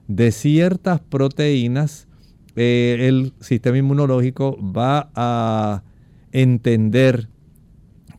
[0.10, 2.10] de ciertas proteínas.
[2.58, 5.84] Eh, el sistema inmunológico va a
[6.36, 7.30] entender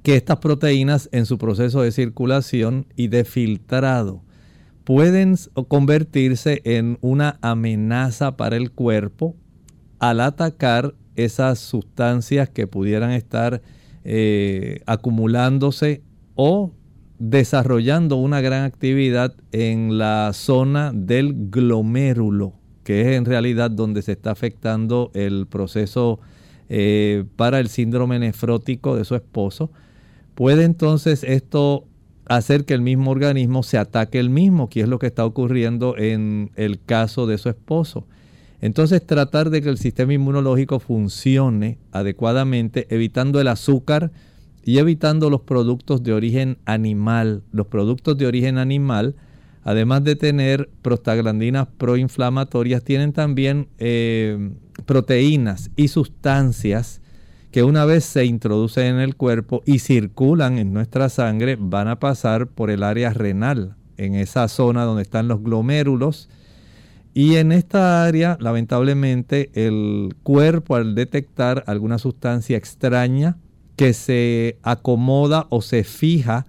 [0.03, 4.23] que estas proteínas en su proceso de circulación y de filtrado
[4.85, 5.35] pueden
[5.69, 9.37] convertirse en una amenaza para el cuerpo
[9.99, 13.61] al atacar esas sustancias que pudieran estar
[14.05, 16.03] eh, acumulándose
[16.37, 16.73] o
[17.19, 24.12] desarrollando una gran actividad en la zona del glomérulo, que es en realidad donde se
[24.12, 26.21] está afectando el proceso
[26.69, 29.71] eh, para el síndrome nefrótico de su esposo,
[30.35, 31.85] puede entonces esto
[32.27, 35.97] hacer que el mismo organismo se ataque el mismo, que es lo que está ocurriendo
[35.97, 38.07] en el caso de su esposo.
[38.61, 44.11] Entonces tratar de que el sistema inmunológico funcione adecuadamente, evitando el azúcar
[44.64, 47.43] y evitando los productos de origen animal.
[47.53, 49.14] Los productos de origen animal,
[49.67, 54.53] además de tener prostaglandinas proinflamatorias, tienen también eh,
[54.87, 57.01] proteínas y sustancias
[57.51, 61.99] que una vez se introducen en el cuerpo y circulan en nuestra sangre van a
[61.99, 66.29] pasar por el área renal, en esa zona donde están los glomérulos.
[67.12, 73.37] Y en esta área, lamentablemente, el cuerpo al detectar alguna sustancia extraña
[73.75, 76.47] que se acomoda o se fija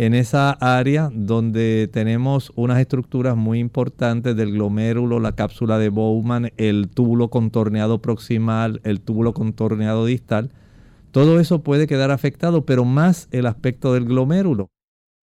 [0.00, 6.52] en esa área donde tenemos unas estructuras muy importantes del glomérulo, la cápsula de Bowman,
[6.56, 10.52] el túbulo contorneado proximal, el túbulo contorneado distal.
[11.10, 14.70] Todo eso puede quedar afectado, pero más el aspecto del glomérulo.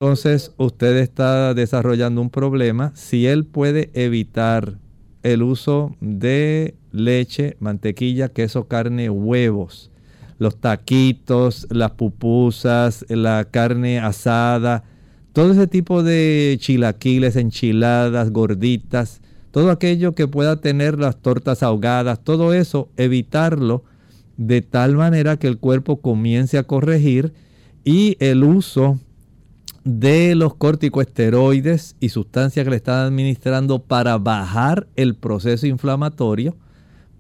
[0.02, 2.92] Entonces usted está desarrollando un problema.
[2.96, 4.80] Si él puede evitar
[5.22, 9.92] el uso de leche, mantequilla, queso, carne, huevos.
[10.38, 14.84] Los taquitos, las pupusas, la carne asada,
[15.34, 19.22] todo ese tipo de chilaquiles, enchiladas, gorditas,
[19.52, 23.84] todo aquello que pueda tener las tortas ahogadas, todo eso, evitarlo
[24.38, 27.34] de tal manera que el cuerpo comience a corregir
[27.84, 29.00] y el uso
[29.84, 36.56] de los corticoesteroides y sustancias que le están administrando para bajar el proceso inflamatorio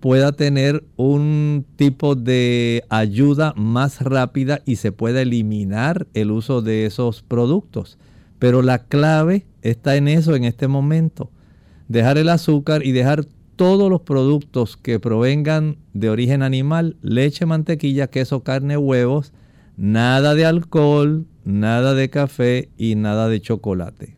[0.05, 6.85] pueda tener un tipo de ayuda más rápida y se pueda eliminar el uso de
[6.85, 7.97] esos productos.
[8.37, 11.31] Pero la clave está en eso en este momento.
[11.87, 13.25] Dejar el azúcar y dejar
[13.55, 19.33] todos los productos que provengan de origen animal, leche, mantequilla, queso, carne, huevos,
[19.75, 24.15] nada de alcohol, nada de café y nada de chocolate.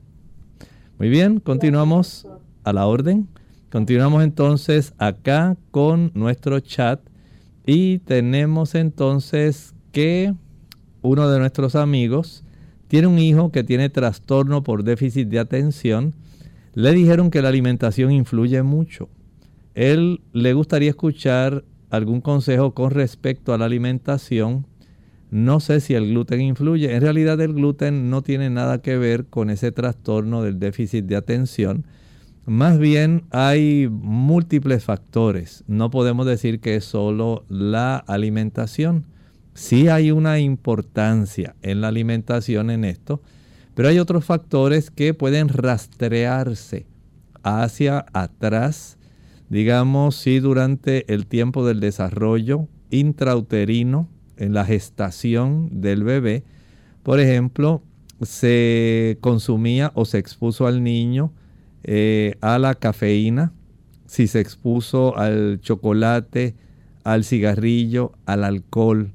[0.99, 2.27] Muy bien, continuamos
[2.65, 3.29] a la orden.
[3.71, 7.01] Continuamos entonces acá con nuestro chat
[7.65, 10.33] y tenemos entonces que
[11.01, 12.43] uno de nuestros amigos
[12.87, 16.13] tiene un hijo que tiene trastorno por déficit de atención.
[16.73, 19.09] Le dijeron que la alimentación influye mucho.
[19.75, 24.65] Él le gustaría escuchar algún consejo con respecto a la alimentación
[25.29, 26.95] no sé si el gluten influye.
[26.95, 31.17] En realidad el gluten no tiene nada que ver con ese trastorno del déficit de
[31.17, 31.85] atención.
[32.47, 35.65] Más bien hay múltiples factores.
[35.67, 39.05] No podemos decir que es solo la alimentación.
[39.53, 43.21] Sí hay una importancia en la alimentación en esto,
[43.75, 46.85] pero hay otros factores que pueden rastrearse
[47.43, 48.97] hacia atrás,
[49.49, 56.45] digamos, si durante el tiempo del desarrollo intrauterino, en la gestación del bebé,
[57.03, 57.83] por ejemplo,
[58.21, 61.33] se consumía o se expuso al niño
[61.87, 63.53] eh, a la cafeína,
[64.05, 66.55] si se expuso al chocolate,
[67.03, 69.11] al cigarrillo, al alcohol.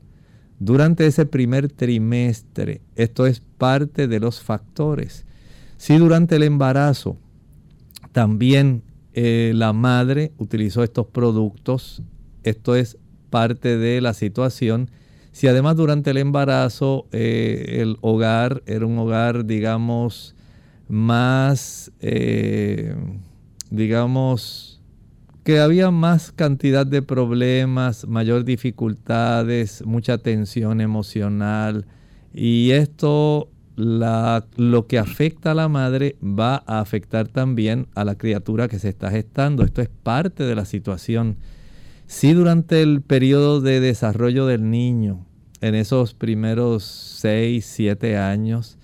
[0.58, 5.24] Durante ese primer trimestre, esto es parte de los factores.
[5.76, 7.16] Si durante el embarazo
[8.10, 12.02] también eh, la madre utilizó estos productos,
[12.42, 12.98] esto es
[13.30, 14.90] parte de la situación
[15.32, 20.36] si además durante el embarazo eh, el hogar era un hogar, digamos,
[20.92, 22.94] más, eh,
[23.70, 24.78] digamos,
[25.42, 31.86] que había más cantidad de problemas, mayor dificultades, mucha tensión emocional
[32.34, 38.68] y esto lo que afecta a la madre va a afectar también a la criatura
[38.68, 39.64] que se está gestando.
[39.64, 41.38] Esto es parte de la situación.
[42.06, 45.24] Si durante el periodo de desarrollo del niño,
[45.62, 48.76] en esos primeros 6, 7 años,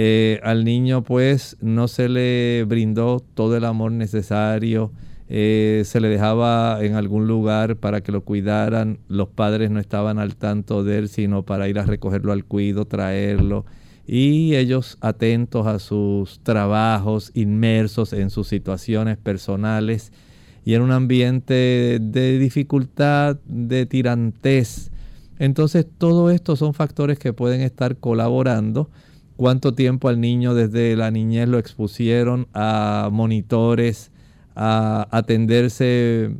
[0.00, 4.92] eh, al niño pues no se le brindó todo el amor necesario,
[5.28, 10.20] eh, se le dejaba en algún lugar para que lo cuidaran, los padres no estaban
[10.20, 13.66] al tanto de él, sino para ir a recogerlo al cuido, traerlo,
[14.06, 20.12] y ellos atentos a sus trabajos, inmersos en sus situaciones personales,
[20.64, 24.92] y en un ambiente de dificultad, de tirantez.
[25.40, 28.90] Entonces, todo esto son factores que pueden estar colaborando.
[29.38, 34.10] Cuánto tiempo al niño desde la niñez lo expusieron a monitores,
[34.56, 36.32] a atenderse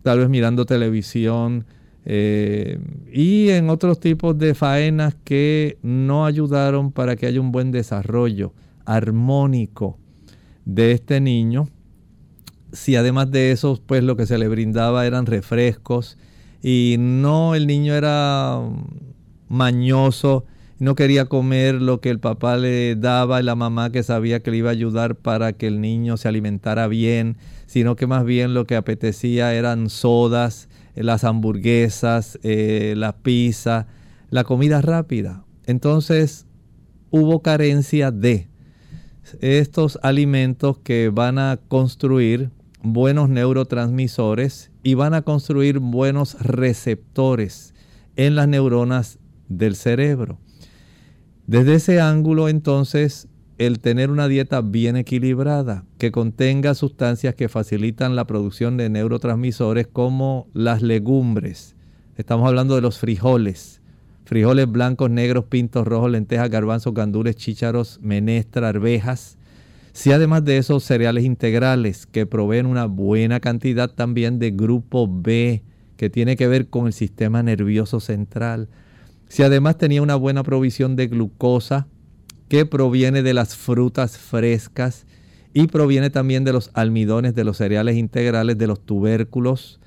[0.00, 1.66] tal vez mirando televisión
[2.06, 2.78] eh,
[3.12, 8.54] y en otros tipos de faenas que no ayudaron para que haya un buen desarrollo
[8.86, 9.98] armónico
[10.64, 11.68] de este niño.
[12.72, 16.16] Si además de eso, pues lo que se le brindaba eran refrescos
[16.62, 18.62] y no el niño era
[19.50, 20.46] mañoso,
[20.78, 24.50] no quería comer lo que el papá le daba y la mamá que sabía que
[24.50, 28.52] le iba a ayudar para que el niño se alimentara bien, sino que más bien
[28.52, 33.86] lo que apetecía eran sodas, las hamburguesas, eh, la pizza,
[34.30, 35.44] la comida rápida.
[35.66, 36.46] Entonces
[37.10, 38.48] hubo carencia de
[39.40, 42.50] estos alimentos que van a construir
[42.82, 47.74] buenos neurotransmisores y van a construir buenos receptores
[48.14, 49.18] en las neuronas
[49.48, 50.38] del cerebro.
[51.46, 53.28] Desde ese ángulo entonces
[53.58, 59.86] el tener una dieta bien equilibrada, que contenga sustancias que facilitan la producción de neurotransmisores
[59.86, 61.76] como las legumbres.
[62.16, 63.80] Estamos hablando de los frijoles.
[64.24, 69.38] Frijoles blancos, negros, pintos, rojos, lentejas, garbanzos, gandules, chícharos, menestra, arvejas,
[69.92, 75.62] si además de esos cereales integrales que proveen una buena cantidad también de grupo B,
[75.96, 78.68] que tiene que ver con el sistema nervioso central.
[79.28, 81.88] Si además tenía una buena provisión de glucosa
[82.48, 85.06] que proviene de las frutas frescas
[85.52, 89.80] y proviene también de los almidones, de los cereales integrales, de los tubérculos.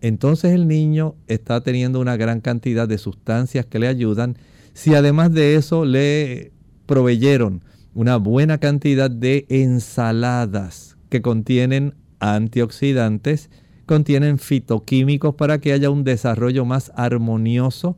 [0.00, 4.36] Entonces el niño está teniendo una gran cantidad de sustancias que le ayudan.
[4.72, 6.52] Si además de eso le
[6.86, 13.50] proveyeron una buena cantidad de ensaladas que contienen antioxidantes,
[13.84, 17.96] contienen fitoquímicos para que haya un desarrollo más armonioso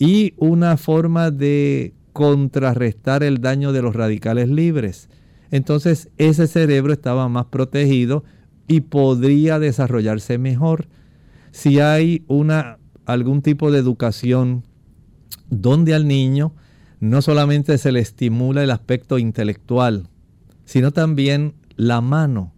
[0.00, 5.10] y una forma de contrarrestar el daño de los radicales libres.
[5.50, 8.24] Entonces ese cerebro estaba más protegido
[8.66, 10.88] y podría desarrollarse mejor.
[11.52, 14.64] Si hay una, algún tipo de educación
[15.50, 16.54] donde al niño
[16.98, 20.08] no solamente se le estimula el aspecto intelectual,
[20.64, 22.54] sino también la mano.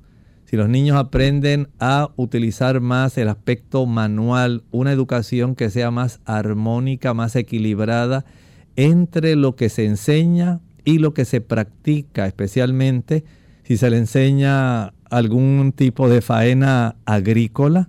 [0.52, 6.20] Si los niños aprenden a utilizar más el aspecto manual, una educación que sea más
[6.26, 8.26] armónica, más equilibrada
[8.76, 13.24] entre lo que se enseña y lo que se practica, especialmente
[13.62, 17.88] si se le enseña algún tipo de faena agrícola,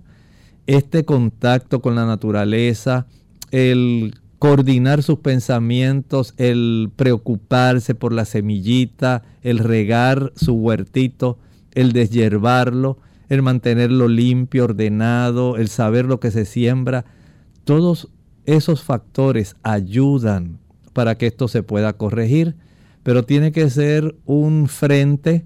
[0.66, 3.06] este contacto con la naturaleza,
[3.50, 11.38] el coordinar sus pensamientos, el preocuparse por la semillita, el regar su huertito,
[11.74, 12.98] el deshiervarlo,
[13.28, 17.04] el mantenerlo limpio, ordenado, el saber lo que se siembra,
[17.64, 18.08] todos
[18.46, 20.58] esos factores ayudan
[20.92, 22.56] para que esto se pueda corregir,
[23.02, 25.44] pero tiene que ser un frente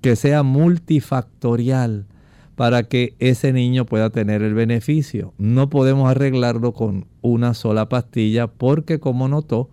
[0.00, 2.06] que sea multifactorial
[2.54, 5.32] para que ese niño pueda tener el beneficio.
[5.38, 9.70] No podemos arreglarlo con una sola pastilla porque como notó,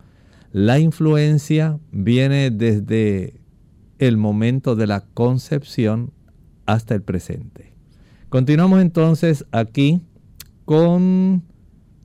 [0.52, 3.34] la influencia viene desde
[4.00, 6.12] el momento de la concepción
[6.66, 7.74] hasta el presente.
[8.30, 10.02] Continuamos entonces aquí
[10.66, 11.44] con,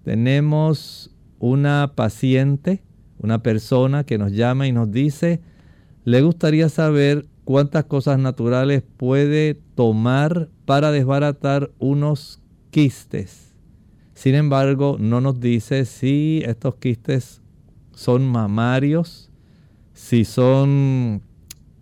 [0.04, 2.82] tenemos una paciente,
[3.18, 5.40] una persona que nos llama y nos dice,
[6.04, 13.54] le gustaría saber cuántas cosas naturales puede tomar para desbaratar unos quistes.
[14.14, 17.42] Sin embargo, no nos dice si estos quistes
[17.92, 19.30] son mamarios,
[19.94, 21.22] si son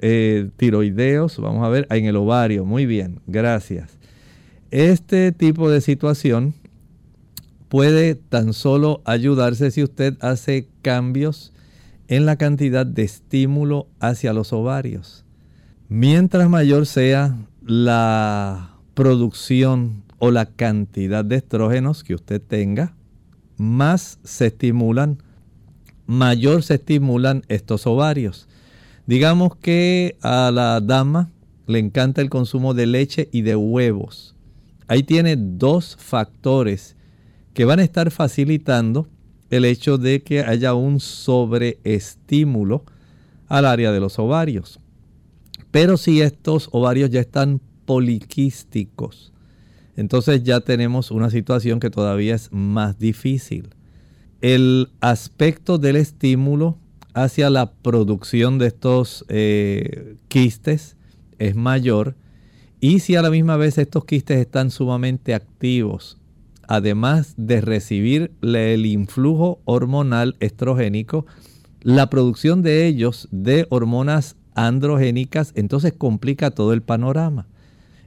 [0.00, 2.64] eh, tiroideos, vamos a ver, en el ovario.
[2.64, 3.98] Muy bien, gracias.
[4.70, 6.54] Este tipo de situación
[7.68, 11.52] puede tan solo ayudarse si usted hace cambios
[12.08, 15.24] en la cantidad de estímulo hacia los ovarios.
[15.88, 22.94] Mientras mayor sea la producción o la cantidad de estrógenos que usted tenga,
[23.56, 25.22] más se estimulan,
[26.06, 28.47] mayor se estimulan estos ovarios.
[29.08, 31.30] Digamos que a la dama
[31.66, 34.36] le encanta el consumo de leche y de huevos.
[34.86, 36.94] Ahí tiene dos factores
[37.54, 39.08] que van a estar facilitando
[39.48, 42.84] el hecho de que haya un sobreestímulo
[43.46, 44.78] al área de los ovarios.
[45.70, 49.32] Pero si estos ovarios ya están poliquísticos,
[49.96, 53.70] entonces ya tenemos una situación que todavía es más difícil.
[54.42, 56.76] El aspecto del estímulo
[57.22, 60.96] hacia la producción de estos eh, quistes
[61.38, 62.14] es mayor
[62.80, 66.18] y si a la misma vez estos quistes están sumamente activos,
[66.68, 71.26] además de recibir el influjo hormonal estrogénico,
[71.82, 77.48] la producción de ellos de hormonas androgénicas, entonces complica todo el panorama.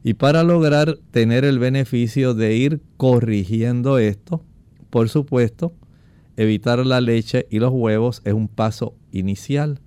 [0.04, 4.42] Y para lograr tener el beneficio de ir corrigiendo esto,
[4.90, 5.74] por supuesto,
[6.38, 9.80] evitar la leche y los huevos es un paso inicial.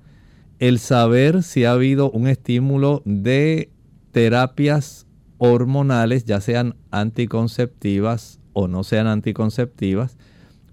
[0.58, 3.70] El saber si ha habido un estímulo de
[4.12, 5.06] terapias
[5.38, 10.16] hormonales, ya sean anticonceptivas o no sean anticonceptivas,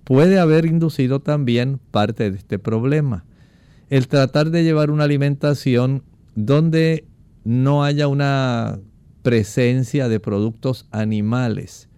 [0.04, 3.26] puede haber inducido también parte de este problema
[3.92, 6.04] el tratar de llevar una alimentación
[6.34, 7.06] donde
[7.44, 8.80] no haya una
[9.22, 11.90] presencia de productos animales.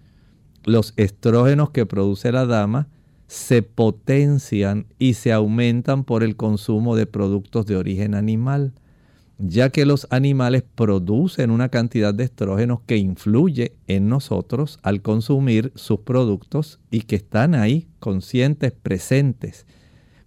[0.65, 2.87] Los estrógenos que produce la dama
[3.33, 8.73] se potencian y se aumentan por el consumo de productos de origen animal,
[9.39, 15.71] ya que los animales producen una cantidad de estrógenos que influye en nosotros al consumir
[15.73, 19.65] sus productos y que están ahí conscientes, presentes.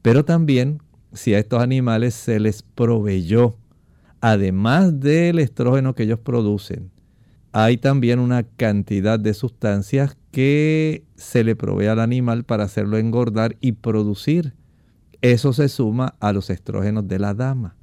[0.02, 0.82] Pero también
[1.12, 3.54] si a estos animales se les proveyó,
[4.20, 6.90] además del estrógeno que ellos producen,
[7.59, 13.57] hay también una cantidad de sustancias que se le provee al animal para hacerlo engordar
[13.62, 14.52] y producir.
[15.22, 17.74] Eso se suma a los estrógenos de la dama.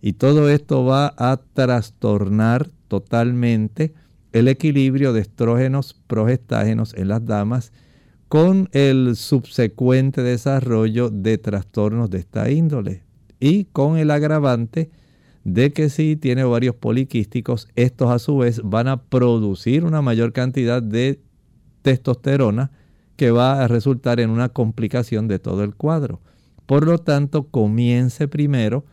[0.00, 3.92] Y todo esto va a trastornar totalmente
[4.32, 7.72] el equilibrio de estrógenos progestágenos en las damas
[8.28, 13.02] con el subsecuente desarrollo de trastornos de esta índole
[13.38, 14.90] y con el agravante
[15.44, 20.32] de que si tiene ovarios poliquísticos, estos a su vez van a producir una mayor
[20.32, 21.20] cantidad de
[21.82, 22.70] testosterona
[23.16, 26.20] que va a resultar en una complicación de todo el cuadro.
[26.66, 28.84] Por lo tanto, comience primero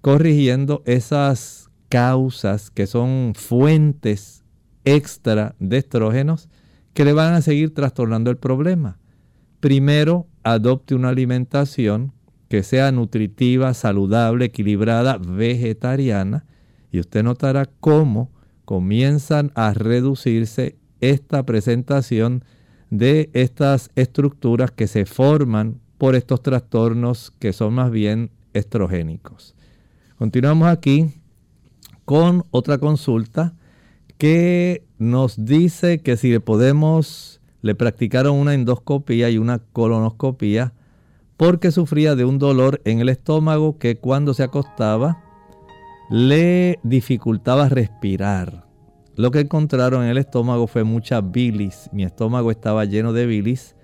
[0.00, 4.44] corrigiendo esas causas que son fuentes
[4.84, 6.48] extra de estrógenos
[6.94, 8.98] que le van a seguir trastornando el problema.
[9.60, 12.12] Primero, adopte una alimentación
[12.48, 16.44] que sea nutritiva, saludable, equilibrada, vegetariana,
[16.92, 18.30] y usted notará cómo
[18.64, 22.44] comienzan a reducirse esta presentación
[22.90, 29.54] de estas estructuras que se forman por estos trastornos que son más bien estrogénicos.
[30.18, 31.10] Continuamos aquí
[32.04, 33.54] con otra consulta
[34.18, 40.72] que nos dice que si le podemos, le practicaron una endoscopía y una colonoscopía
[41.36, 45.22] porque sufría de un dolor en el estómago que cuando se acostaba
[46.10, 48.66] le dificultaba respirar.
[49.16, 51.88] Lo que encontraron en el estómago fue mucha bilis.
[51.92, 53.74] Mi estómago estaba lleno de bilis.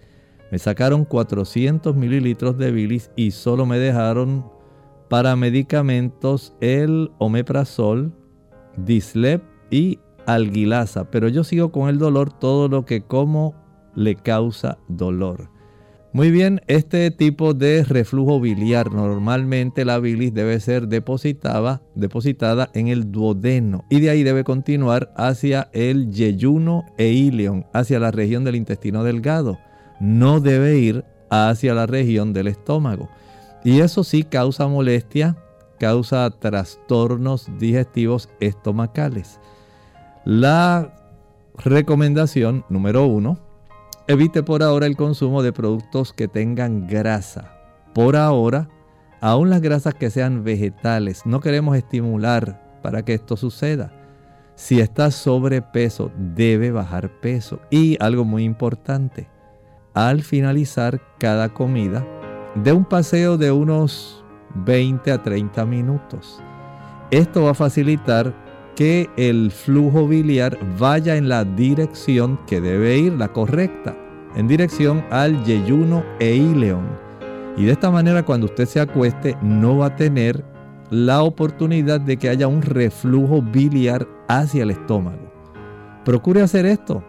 [0.50, 4.44] Me sacaron 400 mililitros de bilis y solo me dejaron
[5.09, 8.12] para medicamentos el omeprazol,
[8.76, 11.11] dislep y algilasa.
[11.11, 13.55] Pero yo sigo con el dolor, todo lo que como
[13.94, 15.50] le causa dolor.
[16.14, 22.88] Muy bien, este tipo de reflujo biliar, normalmente la bilis debe ser depositada, depositada en
[22.88, 28.44] el duodeno y de ahí debe continuar hacia el yeyuno e ileón, hacia la región
[28.44, 29.58] del intestino delgado.
[30.00, 33.08] No debe ir hacia la región del estómago.
[33.64, 35.38] Y eso sí causa molestia,
[35.78, 39.40] causa trastornos digestivos estomacales.
[40.26, 40.92] La
[41.56, 43.51] recomendación número uno
[44.09, 47.53] Evite por ahora el consumo de productos que tengan grasa.
[47.94, 48.68] Por ahora,
[49.20, 53.92] aún las grasas que sean vegetales, no queremos estimular para que esto suceda.
[54.57, 57.61] Si está sobrepeso, debe bajar peso.
[57.70, 59.28] Y algo muy importante,
[59.94, 62.05] al finalizar cada comida,
[62.57, 64.24] de un paseo de unos
[64.55, 66.42] 20 a 30 minutos.
[67.12, 68.34] Esto va a facilitar
[68.75, 73.97] que el flujo biliar vaya en la dirección que debe ir, la correcta,
[74.35, 76.87] en dirección al yeyuno e ileón.
[77.57, 80.45] Y de esta manera cuando usted se acueste no va a tener
[80.91, 85.31] la oportunidad de que haya un reflujo biliar hacia el estómago.
[86.05, 87.05] Procure hacer esto,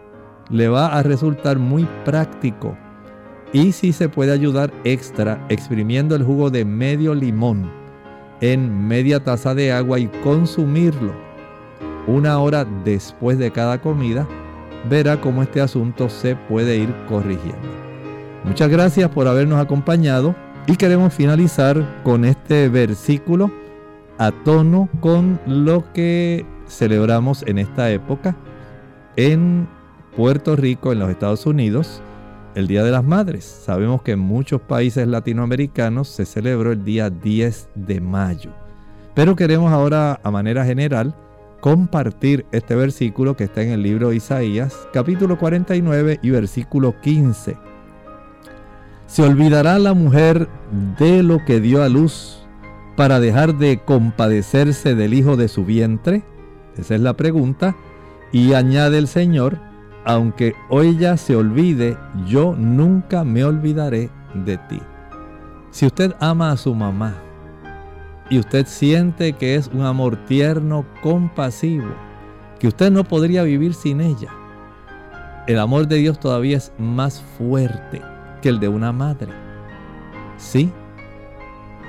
[0.50, 2.76] le va a resultar muy práctico.
[3.52, 7.70] Y si se puede ayudar extra exprimiendo el jugo de medio limón
[8.40, 11.23] en media taza de agua y consumirlo
[12.06, 14.26] una hora después de cada comida,
[14.88, 17.68] verá cómo este asunto se puede ir corrigiendo.
[18.44, 20.34] Muchas gracias por habernos acompañado
[20.66, 23.50] y queremos finalizar con este versículo
[24.18, 28.36] a tono con lo que celebramos en esta época
[29.16, 29.68] en
[30.16, 32.02] Puerto Rico, en los Estados Unidos,
[32.54, 33.44] el Día de las Madres.
[33.44, 38.50] Sabemos que en muchos países latinoamericanos se celebró el día 10 de mayo.
[39.14, 41.14] Pero queremos ahora, a manera general,
[41.64, 47.56] compartir este versículo que está en el libro de Isaías, capítulo 49 y versículo 15.
[49.06, 50.46] ¿Se olvidará la mujer
[50.98, 52.46] de lo que dio a luz
[52.98, 56.22] para dejar de compadecerse del hijo de su vientre?
[56.76, 57.74] Esa es la pregunta.
[58.30, 59.58] Y añade el Señor,
[60.04, 61.96] aunque ella se olvide,
[62.26, 64.82] yo nunca me olvidaré de ti.
[65.70, 67.23] Si usted ama a su mamá,
[68.30, 71.94] y usted siente que es un amor tierno, compasivo,
[72.58, 74.30] que usted no podría vivir sin ella,
[75.46, 78.00] el amor de Dios todavía es más fuerte
[78.40, 79.30] que el de una madre.
[80.38, 80.72] Sí,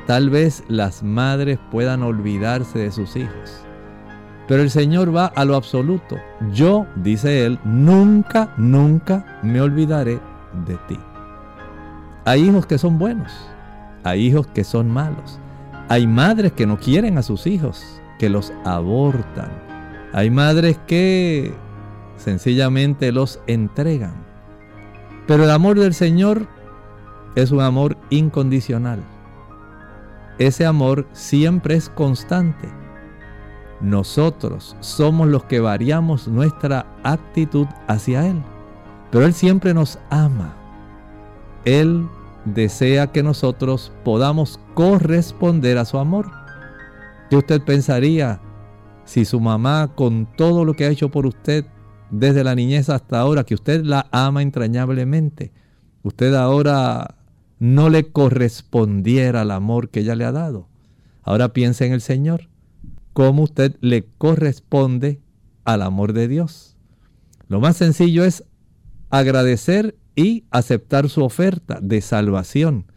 [0.08, 3.66] tal vez las madres puedan olvidarse de sus hijos,
[4.48, 6.18] pero el Señor va a lo absoluto.
[6.52, 10.20] Yo, dice Él, nunca, nunca me olvidaré
[10.66, 11.00] de ti.
[12.26, 13.32] Hay hijos que son buenos,
[14.04, 15.40] hay hijos que son malos.
[15.88, 19.52] Hay madres que no quieren a sus hijos, que los abortan.
[20.14, 21.54] Hay madres que
[22.18, 24.16] sencillamente los entregan.
[25.28, 26.48] Pero el amor del Señor
[27.36, 29.00] es un amor incondicional.
[30.40, 32.68] Ese amor siempre es constante.
[33.80, 38.42] Nosotros somos los que variamos nuestra actitud hacia Él.
[39.12, 40.56] Pero Él siempre nos ama.
[41.64, 42.08] Él
[42.46, 46.30] desea que nosotros podamos corresponder a su amor.
[47.30, 48.42] ¿Qué usted pensaría
[49.06, 51.66] si su mamá, con todo lo que ha hecho por usted
[52.12, 55.54] desde la niñez hasta ahora, que usted la ama entrañablemente,
[56.04, 57.16] usted ahora
[57.58, 60.68] no le correspondiera al amor que ella le ha dado?
[61.24, 62.50] Ahora piense en el Señor.
[63.14, 65.22] cómo usted le corresponde
[65.64, 66.76] al amor de Dios.
[67.48, 68.44] Lo más sencillo es
[69.10, 72.88] agradecer y aceptar su oferta de salvación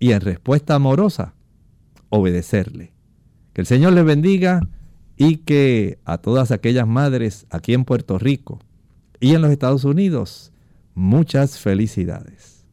[0.00, 1.34] y en respuesta amorosa,
[2.08, 2.94] obedecerle.
[3.52, 4.60] Que el Señor le bendiga
[5.16, 8.58] y que a todas aquellas madres aquí en Puerto Rico
[9.20, 10.52] y en los Estados Unidos,
[10.94, 12.64] muchas felicidades.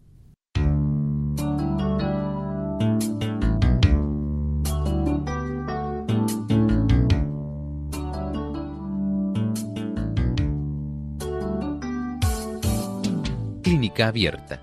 [13.62, 14.62] Clínica abierta.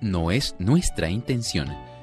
[0.00, 1.68] No es nuestra intención